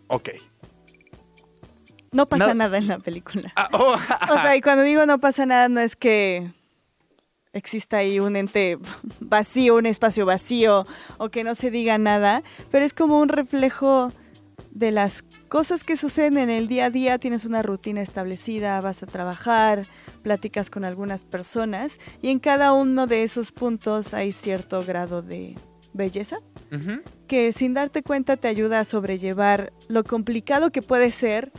[0.08, 0.30] Ok.
[2.12, 3.54] No pasa No- nada en la película.
[3.56, 3.96] Ah, oh,
[4.30, 6.52] O sea, y cuando digo no pasa nada, no es que
[7.54, 8.78] exista ahí un ente
[9.20, 10.86] vacío, un espacio vacío,
[11.18, 14.12] o que no se diga nada, pero es como un reflejo
[14.72, 17.20] de las cosas que suceden en el día a día.
[17.20, 19.86] Tienes una rutina establecida, vas a trabajar,
[20.22, 25.56] platicas con algunas personas, y en cada uno de esos puntos hay cierto grado de
[25.94, 26.38] belleza
[27.28, 31.52] que sin darte cuenta te ayuda a sobrellevar lo complicado que puede ser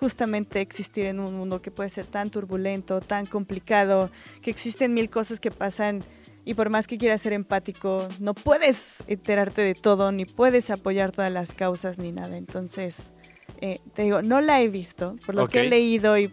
[0.00, 4.10] justamente existir en un mundo que puede ser tan turbulento, tan complicado,
[4.40, 6.02] que existen mil cosas que pasan
[6.44, 11.12] y por más que quieras ser empático, no puedes enterarte de todo, ni puedes apoyar
[11.12, 12.36] todas las causas, ni nada.
[12.36, 13.12] Entonces,
[13.60, 16.32] eh, te digo, no la he visto, por lo que he leído y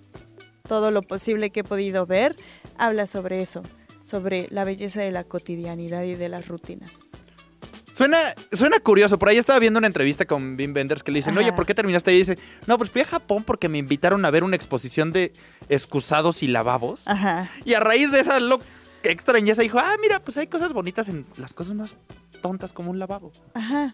[0.67, 2.35] todo lo posible que he podido ver,
[2.77, 3.63] habla sobre eso,
[4.03, 7.07] sobre la belleza de la cotidianidad y de las rutinas.
[7.97, 9.17] Suena, suena curioso.
[9.17, 11.39] Por ahí estaba viendo una entrevista con Wim Wenders que le dicen, Ajá.
[11.39, 12.13] oye, ¿por qué terminaste?
[12.13, 15.33] Y dice, no, pues fui a Japón porque me invitaron a ver una exposición de
[15.67, 17.01] excusados y lavabos.
[17.07, 17.49] Ajá.
[17.65, 18.39] Y a raíz de esa
[19.03, 21.97] extrañeza dijo, ah, mira, pues hay cosas bonitas en las cosas más
[22.41, 23.31] tontas como un lavabo.
[23.53, 23.93] Ajá.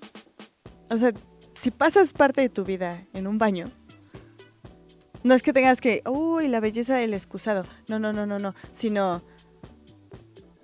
[0.90, 1.14] O sea,
[1.56, 3.72] si pasas parte de tu vida en un baño,
[5.24, 7.64] no es que tengas que, uy, la belleza del excusado.
[7.88, 8.54] No, no, no, no, no.
[8.72, 9.24] Sino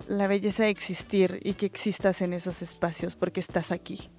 [0.06, 4.10] la belleza de existir y que existas en esos espacios porque estás aquí.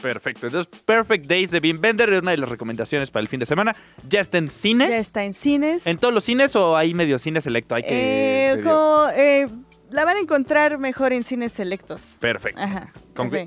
[0.00, 0.46] Perfecto.
[0.46, 3.46] Entonces, Perfect Days de Wim Wenders es una de las recomendaciones para el fin de
[3.46, 3.74] semana.
[4.08, 4.90] Ya está en cines.
[4.90, 5.86] Ya está en cines.
[5.86, 7.74] ¿En todos los cines o hay medio cine selecto?
[7.74, 8.52] Hay que...
[8.52, 9.48] Eh, como, eh,
[9.90, 12.16] la van a encontrar mejor en cines selectos.
[12.20, 12.60] Perfecto.
[12.60, 12.92] Ajá.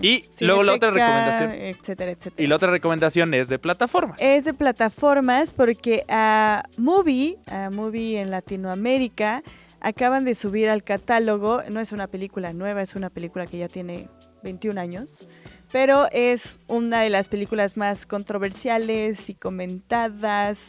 [0.02, 1.52] Y luego la otra recomendación.
[1.52, 2.44] Etcétera, etcétera.
[2.44, 4.22] Y la otra recomendación es de plataformas.
[4.22, 9.42] Es de plataformas porque a Movie, a Movie en Latinoamérica,
[9.80, 13.68] acaban de subir al catálogo, no es una película nueva, es una película que ya
[13.68, 14.10] tiene
[14.44, 15.28] 21 años,
[15.74, 20.60] pero es una de las películas más controversiales y comentadas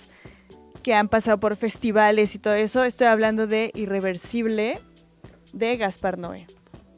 [0.83, 2.85] que han pasado por festivales y todo eso.
[2.85, 4.81] Estoy hablando de Irreversible
[5.53, 6.47] de Gaspar Noé.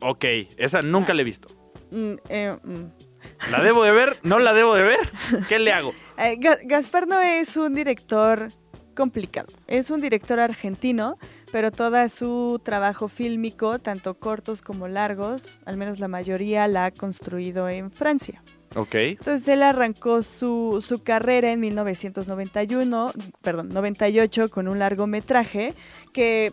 [0.01, 0.25] Ok,
[0.57, 1.49] esa nunca la he visto.
[1.91, 3.51] Mm, eh, mm.
[3.51, 4.19] ¿La debo de ver?
[4.23, 4.99] ¿No la debo de ver?
[5.49, 5.93] ¿Qué le hago?
[6.17, 8.51] Eh, Ga- Gaspar Noé es un director
[8.95, 9.49] complicado.
[9.67, 11.19] Es un director argentino,
[11.57, 16.91] pero todo su trabajo fílmico, tanto cortos como largos, al menos la mayoría la ha
[16.91, 18.43] construido en Francia.
[18.75, 18.95] Ok.
[18.95, 25.73] Entonces él arrancó su, su carrera en 1991, perdón, 98 con un largometraje
[26.13, 26.53] que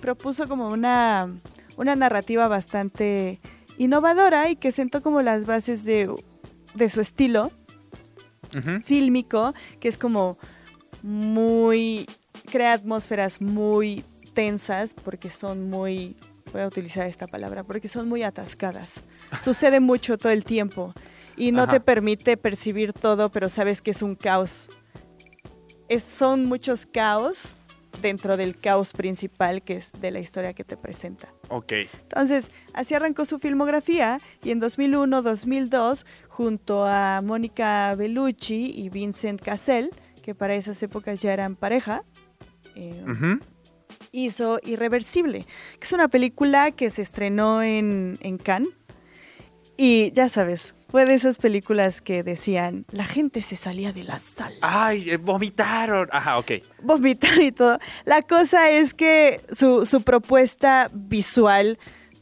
[0.00, 1.28] propuso como una,
[1.76, 3.38] una narrativa bastante
[3.76, 6.10] innovadora y que sentó como las bases de,
[6.72, 7.52] de su estilo
[8.56, 8.80] Ujú.
[8.80, 10.38] fílmico, que es como
[11.02, 12.06] muy...
[12.50, 14.02] crea atmósferas muy
[14.34, 16.16] tensas porque son muy...
[16.52, 18.94] voy a utilizar esta palabra, porque son muy atascadas.
[19.42, 20.92] Sucede mucho todo el tiempo
[21.36, 21.72] y no Ajá.
[21.72, 24.68] te permite percibir todo, pero sabes que es un caos.
[25.88, 27.48] Es- son muchos caos
[28.00, 31.28] dentro del caos principal que es de la historia que te presenta.
[31.50, 31.72] Ok.
[32.02, 39.90] Entonces, así arrancó su filmografía y en 2001-2002, junto a Mónica Bellucci y Vincent Cassel,
[40.22, 42.02] que para esas épocas ya eran pareja,
[42.74, 43.38] eh, Ujú.
[44.12, 45.46] Hizo Irreversible,
[45.78, 48.70] que es una película que se estrenó en, en Cannes.
[49.78, 54.18] Y ya sabes, fue de esas películas que decían, la gente se salía de la
[54.18, 54.54] sala.
[54.60, 56.08] Ay, eh, vomitaron.
[56.12, 56.52] Ajá, ok.
[56.82, 57.78] vomitar y todo.
[58.04, 61.78] La cosa es que su, su propuesta visual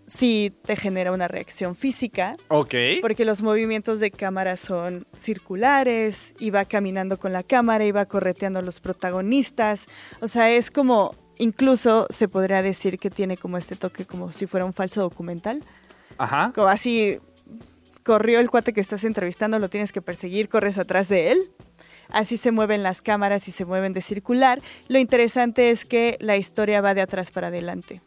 [0.06, 2.74] sí te genera una reacción física, Ok.
[3.00, 8.06] porque los movimientos de cámara son circulares, y va caminando con la cámara, y va
[8.06, 9.86] correteando a los protagonistas.
[10.20, 14.46] O sea, es como, incluso se podría decir que tiene como este toque como si
[14.46, 15.62] fuera un falso documental.
[16.18, 16.52] Ajá.
[16.54, 17.18] Como así,
[18.04, 21.50] corrió el cuate que estás entrevistando, lo tienes que perseguir, corres atrás de él.
[22.08, 24.60] Así se mueven las cámaras y se mueven de circular.
[24.88, 28.02] Lo interesante es que la historia va de atrás para adelante.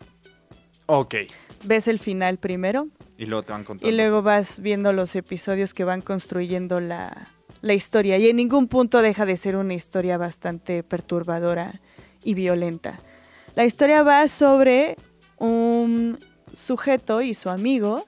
[0.87, 1.15] Ok.
[1.63, 3.89] Ves el final primero Y luego te van contando.
[3.89, 7.29] y luego vas viendo los episodios que van construyendo la,
[7.61, 8.17] la historia.
[8.17, 11.79] Y en ningún punto deja de ser una historia bastante perturbadora
[12.23, 12.99] y violenta.
[13.55, 14.95] La historia va sobre
[15.37, 16.17] un
[16.53, 18.07] sujeto y su amigo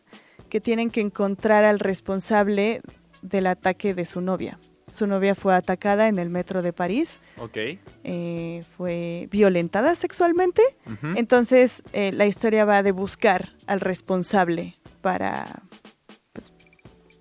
[0.49, 2.81] que tienen que encontrar al responsable
[3.21, 4.59] del ataque de su novia.
[4.91, 7.57] Su novia fue atacada en el metro de París, Ok.
[8.03, 10.61] eh, fue violentada sexualmente.
[11.15, 15.63] Entonces, eh, la historia va de buscar al responsable para,
[16.31, 16.53] pues,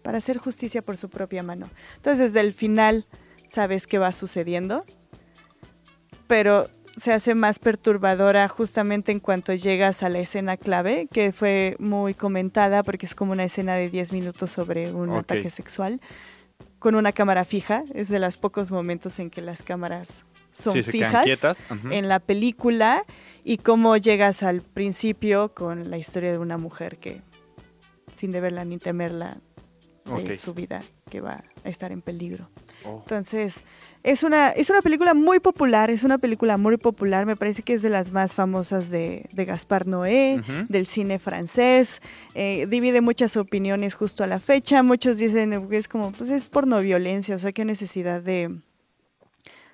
[0.02, 1.68] para hacer justicia por su propia mano.
[1.96, 3.06] Entonces, desde el final
[3.48, 4.84] sabes qué va sucediendo,
[6.28, 11.76] pero se hace más perturbadora justamente en cuanto llegas a la escena clave, que fue
[11.78, 16.00] muy comentada porque es como una escena de 10 minutos sobre un ataque sexual
[16.78, 17.82] con una cámara fija.
[17.94, 21.26] Es de los pocos momentos en que las cámaras son sí, fijas
[21.90, 23.04] en la película
[23.42, 27.22] y cómo llegas al principio con la historia de una mujer que,
[28.14, 29.38] sin deberla ni temerla,
[30.04, 32.50] de su vida que va a estar en peligro.
[32.84, 32.98] Oh.
[33.00, 33.64] Entonces,
[34.04, 37.72] es una, es una película muy popular, es una película muy popular, me parece que
[37.72, 42.02] es de las más famosas de, de Gaspar Noé, del cine francés,
[42.34, 46.44] eh, divide muchas opiniones justo a la fecha, muchos dicen que es como, pues es
[46.44, 48.54] porno violencia, o sea, qué necesidad de,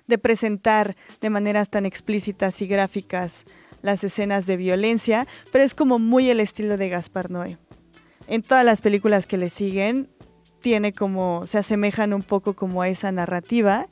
[0.07, 3.43] de presentar de maneras tan explícitas y gráficas
[3.81, 7.57] las escenas de violencia, pero es como muy el estilo de Gaspar Noé.
[8.27, 10.07] En todas las películas que le siguen,
[10.61, 13.87] tiene como, se asemejan un poco como a esa narrativa.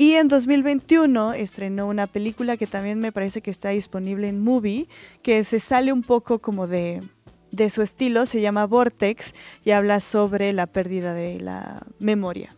[0.00, 4.88] Y en 2021 estrenó una película que también me parece que está disponible en Movie,
[5.22, 7.02] que se sale un poco como de,
[7.50, 12.48] de su estilo, se llama Vortex y habla sobre la pérdida de la memoria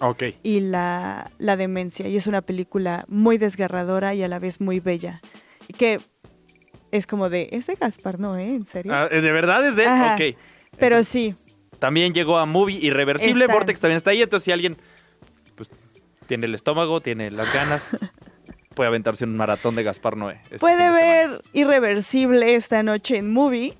[0.00, 0.24] Ok.
[0.42, 2.06] y la, la demencia.
[2.06, 5.22] Y es una película muy desgarradora y a la vez muy bella.
[5.68, 6.00] Y que
[6.90, 8.36] es como de, es de Gaspar, ¿no?
[8.36, 8.54] ¿Eh?
[8.56, 8.92] ¿En serio?
[8.94, 10.32] Ah, ¿De verdad es de él?
[10.34, 10.38] Ok.
[10.78, 11.34] Pero sí,
[11.78, 13.44] También llegó a Movie Irreversible.
[13.46, 13.54] Está.
[13.54, 14.20] Vortex también está ahí.
[14.20, 14.76] Entonces, si alguien
[16.30, 17.82] tiene el estómago, tiene las ganas,
[18.76, 20.40] puede aventarse un maratón de Gaspar Noé.
[20.44, 21.42] este puede de ver.
[21.52, 23.76] Irreversible esta noche en Movie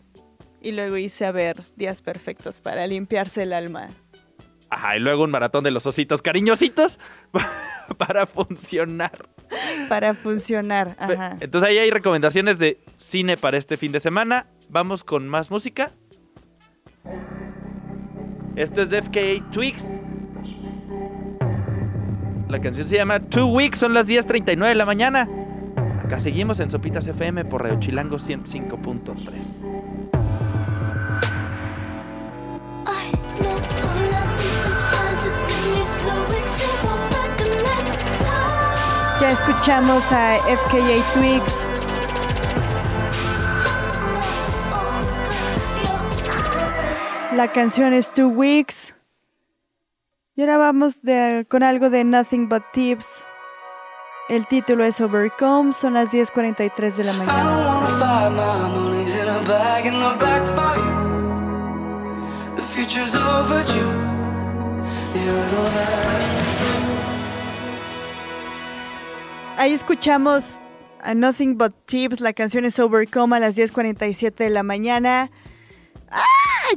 [0.60, 3.90] y luego irse a ver Días Perfectos para limpiarse el alma.
[4.68, 6.98] Ajá, y luego un maratón de los ositos cariñositos
[7.98, 9.28] para funcionar.
[9.88, 10.96] Para funcionar.
[10.98, 11.36] Ajá.
[11.38, 14.48] Entonces ahí hay recomendaciones de cine para este fin de semana.
[14.68, 15.92] Vamos con más música.
[18.56, 19.84] Esto es de FKA Twigs.
[22.50, 25.28] La canción se llama Two Weeks, son las 10.39 de la mañana.
[26.04, 29.70] Acá seguimos en Sopitas FM por Radio Chilango 105.3.
[32.86, 39.20] I know all of the inside, so give me two weeks, you won't recognize the
[39.20, 41.54] Ya escuchamos a FKA Twigs.
[47.36, 48.96] La canción es Two Weeks.
[50.40, 53.22] Y ahora vamos de- con algo de Nothing But Tips.
[54.30, 57.84] El título es Overcome, son las 10.43 de la mañana.
[69.58, 70.58] Ahí escuchamos
[71.02, 75.30] a Nothing But Tips, la canción es Overcome a las 10.47 de la mañana.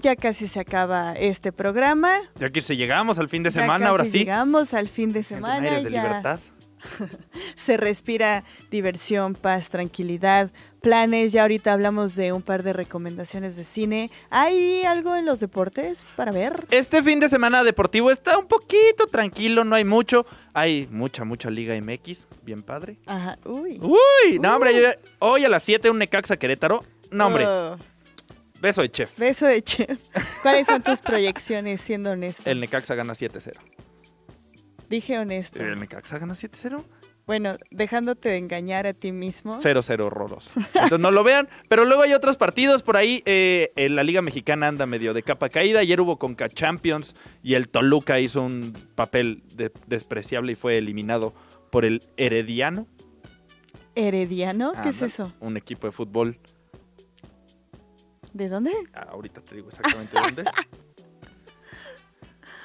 [0.02, 2.12] Ya casi se acaba este programa.
[2.36, 4.12] Ya que llegamos al fin de Ya semana, casi ahora sí.
[4.20, 5.62] Llegamos al fin de semana.
[5.72, 6.40] de ya libertad.
[7.56, 11.32] se respira diversión, paz, tranquilidad, planes.
[11.32, 14.10] Ya ahorita hablamos de un par de recomendaciones de cine.
[14.30, 16.66] ¿Hay algo en los deportes para ver?
[16.72, 20.26] Este fin de semana deportivo está un poquito tranquilo, no hay mucho.
[20.54, 22.98] Hay mucha, mucha Liga MX, bien padre.
[23.06, 23.38] Ajá.
[23.46, 23.80] Uy.
[23.82, 24.90] Uy, no, hombre, yo-
[25.20, 26.84] hoy a las 7 un Necaxa Querétaro.
[27.12, 27.78] No, hombre, Oh,
[28.64, 29.16] beso de chef.
[29.20, 30.00] beso de chef.
[30.42, 32.50] ¿Cuáles son tus proyecciones, siendo honesto?
[32.50, 33.52] El Necaxa gana 7-0.
[34.90, 35.64] Dije honesto.
[35.64, 36.84] ¿El Necaxa gana 7-0?
[37.26, 39.58] Bueno, dejándote de engañar a ti mismo.
[39.62, 40.50] 0-0 horroroso.
[40.74, 41.48] Entonces no lo vean.
[41.70, 43.24] Pero luego hay otros partidos por ahí.
[43.26, 45.80] eh, en la Liga Mexicana anda medio de capa caída.
[45.80, 51.34] Ayer hubo Conca Champions y el Toluca hizo un papel de- despreciable y fue eliminado
[51.72, 52.88] por el Herediano.
[53.96, 54.74] ¿Herediano?
[54.84, 55.32] ¿Qué es eso?
[55.40, 56.38] Un equipo de fútbol.
[58.34, 58.72] ¿De dónde?
[58.94, 60.48] Ah, ahorita te digo exactamente dónde es.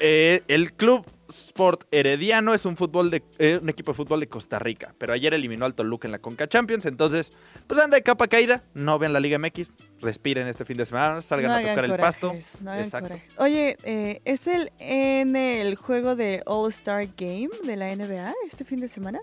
[0.01, 4.29] Eh, el Club Sport Herediano es un, fútbol de, eh, un equipo de fútbol de
[4.29, 7.33] Costa Rica, pero ayer eliminó al Toluca en la Conca Champions, entonces,
[7.66, 11.21] pues anda de capa caída, no vean la Liga MX, respiren este fin de semana,
[11.21, 12.35] salgan No a tocar el pasto.
[12.61, 13.19] no Exacto.
[13.39, 18.64] Oye, eh, ¿es el en el juego de All Star Game de la NBA este
[18.64, 19.21] fin de semana?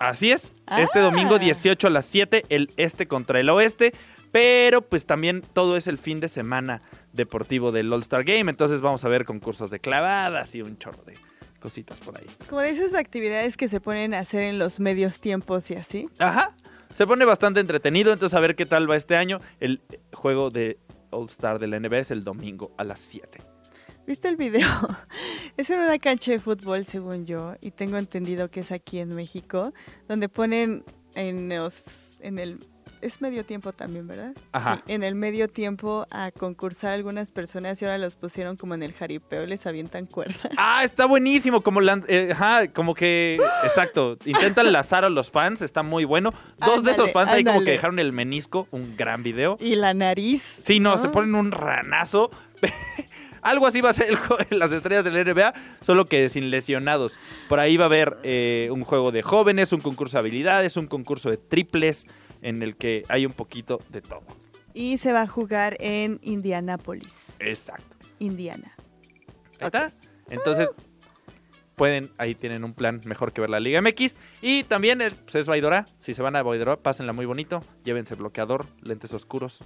[0.00, 1.02] Así es, este Ah.
[1.02, 3.92] domingo 18 a las 7, el este contra el oeste,
[4.32, 6.82] pero pues también todo es el fin de semana
[7.12, 11.02] deportivo del All Star Game, entonces vamos a ver concursos de clavadas y un chorro
[11.04, 11.16] de
[11.60, 12.26] cositas por ahí.
[12.48, 16.08] Como de esas actividades que se ponen a hacer en los medios tiempos y así.
[16.18, 16.54] Ajá.
[16.94, 19.38] Se pone bastante entretenido, entonces a ver qué tal va este año.
[19.60, 19.80] El
[20.12, 20.78] juego de
[21.10, 23.38] All Star de la NBA es el domingo a las 7.
[24.06, 24.66] ¿Viste el video?
[25.56, 29.14] Es en una cancha de fútbol, según yo, y tengo entendido que es aquí en
[29.14, 29.74] México,
[30.08, 30.84] donde ponen
[31.14, 31.82] en, los-
[32.20, 32.58] en el...
[33.02, 34.32] Es medio tiempo también, ¿verdad?
[34.52, 34.76] Ajá.
[34.86, 38.82] Sí, en el medio tiempo a concursar algunas personas y ahora los pusieron como en
[38.82, 40.34] el jaripeo, les avientan cuerda.
[40.56, 45.60] Ah, está buenísimo, como, lan- eh, ajá, como que, exacto, intentan lazar a los fans,
[45.62, 46.32] está muy bueno.
[46.58, 49.56] Dos de esos Ándale, fans ahí como que dejaron el menisco, un gran video.
[49.60, 50.56] Y la nariz.
[50.58, 52.30] Sí, no, se ponen un ranazo.
[53.42, 56.50] Algo así va a ser el juego de las estrellas del NBA, solo que sin
[56.50, 57.18] lesionados.
[57.48, 60.86] Por ahí va a haber eh, un juego de jóvenes, un concurso de habilidades, un
[60.86, 62.06] concurso de triples,
[62.42, 64.22] en el que hay un poquito de todo.
[64.72, 67.96] Y se va a jugar en Indianápolis, Exacto.
[68.18, 68.74] Indiana.
[69.60, 69.92] Ahí está.
[70.30, 70.68] Entonces,
[71.74, 74.14] pueden, ahí tienen un plan mejor que ver la Liga MX.
[74.42, 75.86] Y también el, pues es Baidora.
[75.98, 77.64] Si se van a Baidora, pásenla muy bonito.
[77.84, 79.58] Llévense bloqueador, lentes oscuros.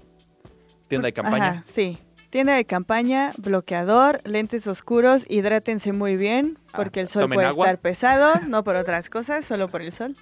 [0.89, 1.49] Tienda de campaña.
[1.49, 1.99] Ajá, sí.
[2.35, 7.67] Tienda de campaña, bloqueador, lentes oscuros, hidrátense muy bien, Ah, porque el sol puede agua.
[7.67, 10.17] estar pesado, no por otras cosas, solo por el sol.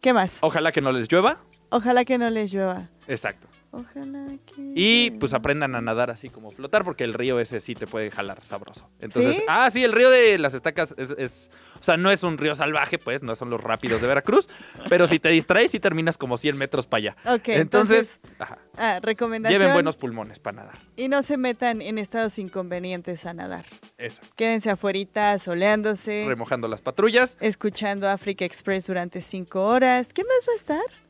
[0.00, 0.38] ¿Qué más?
[0.40, 1.36] Ojalá que no les llueva.
[1.68, 2.88] Ojalá que no les llueva.
[3.06, 3.48] Exacto.
[3.72, 4.72] Ojalá que...
[4.74, 8.10] Y pues aprendan a nadar así como flotar, porque el río ese sí te puede
[8.10, 8.88] jalar sabroso.
[9.00, 9.42] Entonces, ¿Sí?
[9.46, 12.54] ah, sí, el río de las estacas es, es- o sea, no es un río
[12.54, 14.48] salvaje, pues, no son los rápidos de Veracruz,
[14.90, 17.16] pero si te distraes, sí terminas como 100 metros para allá.
[17.34, 19.58] Ok, entonces, entonces, ajá, ah, recomendación.
[19.60, 20.78] lleven buenos pulmones para nadar.
[20.96, 23.64] Y no se metan en estados inconvenientes a nadar.
[23.98, 24.28] Exacto.
[24.36, 27.36] Quédense afuera, soleándose, Remojando las patrullas.
[27.40, 30.12] escuchando Africa Express durante cinco horas.
[30.12, 31.09] ¿Qué más va a estar?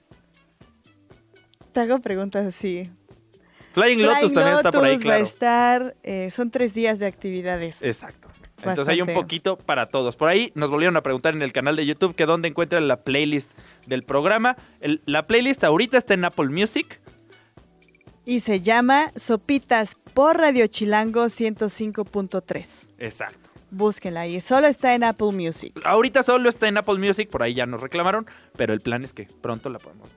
[1.73, 2.91] Te hago preguntas así.
[3.73, 5.25] Flying Lotus Flying también está por ahí, Lotus va a claro.
[5.25, 5.97] estar.
[6.03, 7.81] eh, son tres días de actividades.
[7.83, 8.29] Exacto.
[8.59, 10.17] Entonces hay un poquito para todos.
[10.17, 12.97] Por ahí nos volvieron a preguntar en el canal de YouTube que dónde encuentran la
[12.97, 13.51] playlist
[13.87, 14.57] del programa.
[14.81, 17.01] El- la playlist ahorita está en Apple Music.
[18.27, 22.89] Y se llama Sopitas por Radio Chilango 105.3.
[22.99, 23.49] Exacto.
[23.71, 24.41] Búsquenla ahí.
[24.41, 25.73] Solo está en Apple Music.
[25.85, 29.13] Ahorita solo está en Apple Music, por ahí ya nos reclamaron, pero el plan es
[29.15, 30.09] que pronto la podemos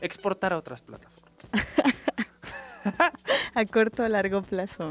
[0.00, 1.30] exportar a otras plataformas.
[3.54, 4.90] A corto o largo plazo.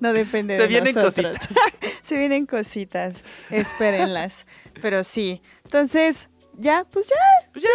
[0.00, 1.36] No depende Se de vienen nosotros.
[2.02, 3.22] Se vienen cositas.
[3.50, 4.46] Espérenlas.
[4.80, 5.40] Pero sí.
[5.64, 7.50] Entonces, ya, pues ya.
[7.52, 7.70] Pues ya,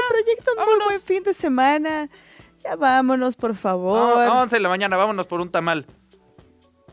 [0.57, 2.09] un muy buen fin de semana.
[2.63, 4.17] Ya vámonos, por favor.
[4.27, 5.85] No, 11 de la mañana, vámonos por un tamal.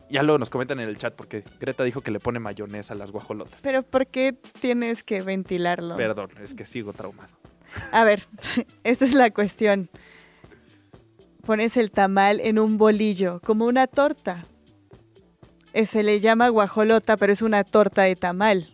[0.09, 2.97] Ya luego nos comentan en el chat porque Greta dijo que le pone mayonesa a
[2.97, 3.61] las guajolotas.
[3.61, 5.97] Pero ¿por qué tienes que ventilarlo?
[5.97, 7.29] Perdón, es que sigo traumado.
[7.91, 8.27] A ver,
[8.83, 9.89] esta es la cuestión.
[11.45, 14.45] Pones el tamal en un bolillo, como una torta.
[15.73, 18.73] Eh, Se le llama guajolota, pero es una torta de tamal.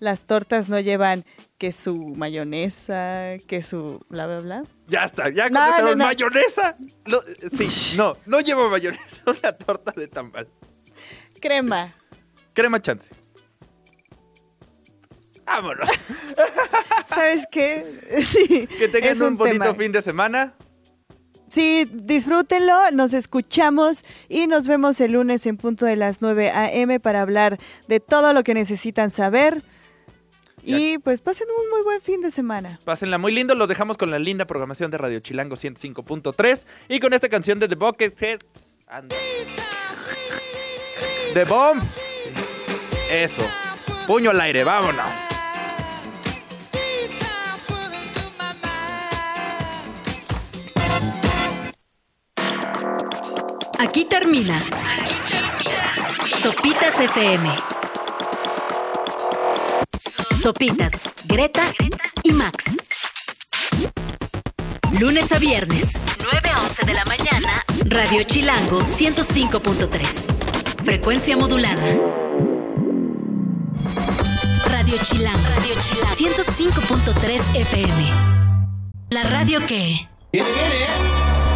[0.00, 1.24] Las tortas no llevan
[1.58, 4.62] que su mayonesa, que su bla, bla, bla.
[4.86, 6.04] Ya está, ya No, contestaron no, no.
[6.06, 6.74] mayonesa.
[7.04, 7.22] Lo-
[7.52, 10.48] sí, no, no lleva mayonesa, una torta de tamal.
[11.40, 11.92] Crema.
[12.54, 13.10] Crema chance.
[15.50, 15.90] Vámonos.
[17.08, 17.84] ¿Sabes qué?
[18.22, 18.66] Sí.
[18.66, 19.74] Que tengan un, bonito tema.
[19.74, 20.54] fin de semana.
[21.48, 27.00] Sí, disfrútenlo, nos escuchamos y nos vemos el lunes en punto de las 9 a.m.
[27.00, 29.62] para hablar de todo lo que necesitan saber.
[30.62, 32.78] Y pues pasen un muy buen fin de semana.
[32.84, 37.14] Pásenla muy lindo, los dejamos con la linda programación de Radio Chilango 105.3 y con
[37.14, 38.40] esta canción de The Buckethead.
[38.86, 39.16] Anda.
[41.32, 41.82] The Bomb.
[43.10, 43.48] Eso.
[44.06, 45.29] Puño al aire, vámonos.
[53.80, 54.58] Aquí termina.
[54.58, 56.36] Aquí termina.
[56.36, 57.48] Sopitas FM.
[60.34, 60.92] Sopitas,
[61.24, 61.72] Greta
[62.22, 62.64] y Max.
[64.98, 65.94] Lunes a viernes,
[66.30, 70.84] 9 a 11 de la mañana, Radio Chilango 105.3.
[70.84, 71.86] Frecuencia modulada.
[74.66, 78.10] Radio Chilango, Radio Chilango 105.3 FM.
[79.08, 80.06] La radio que...
[80.32, 81.49] Viene.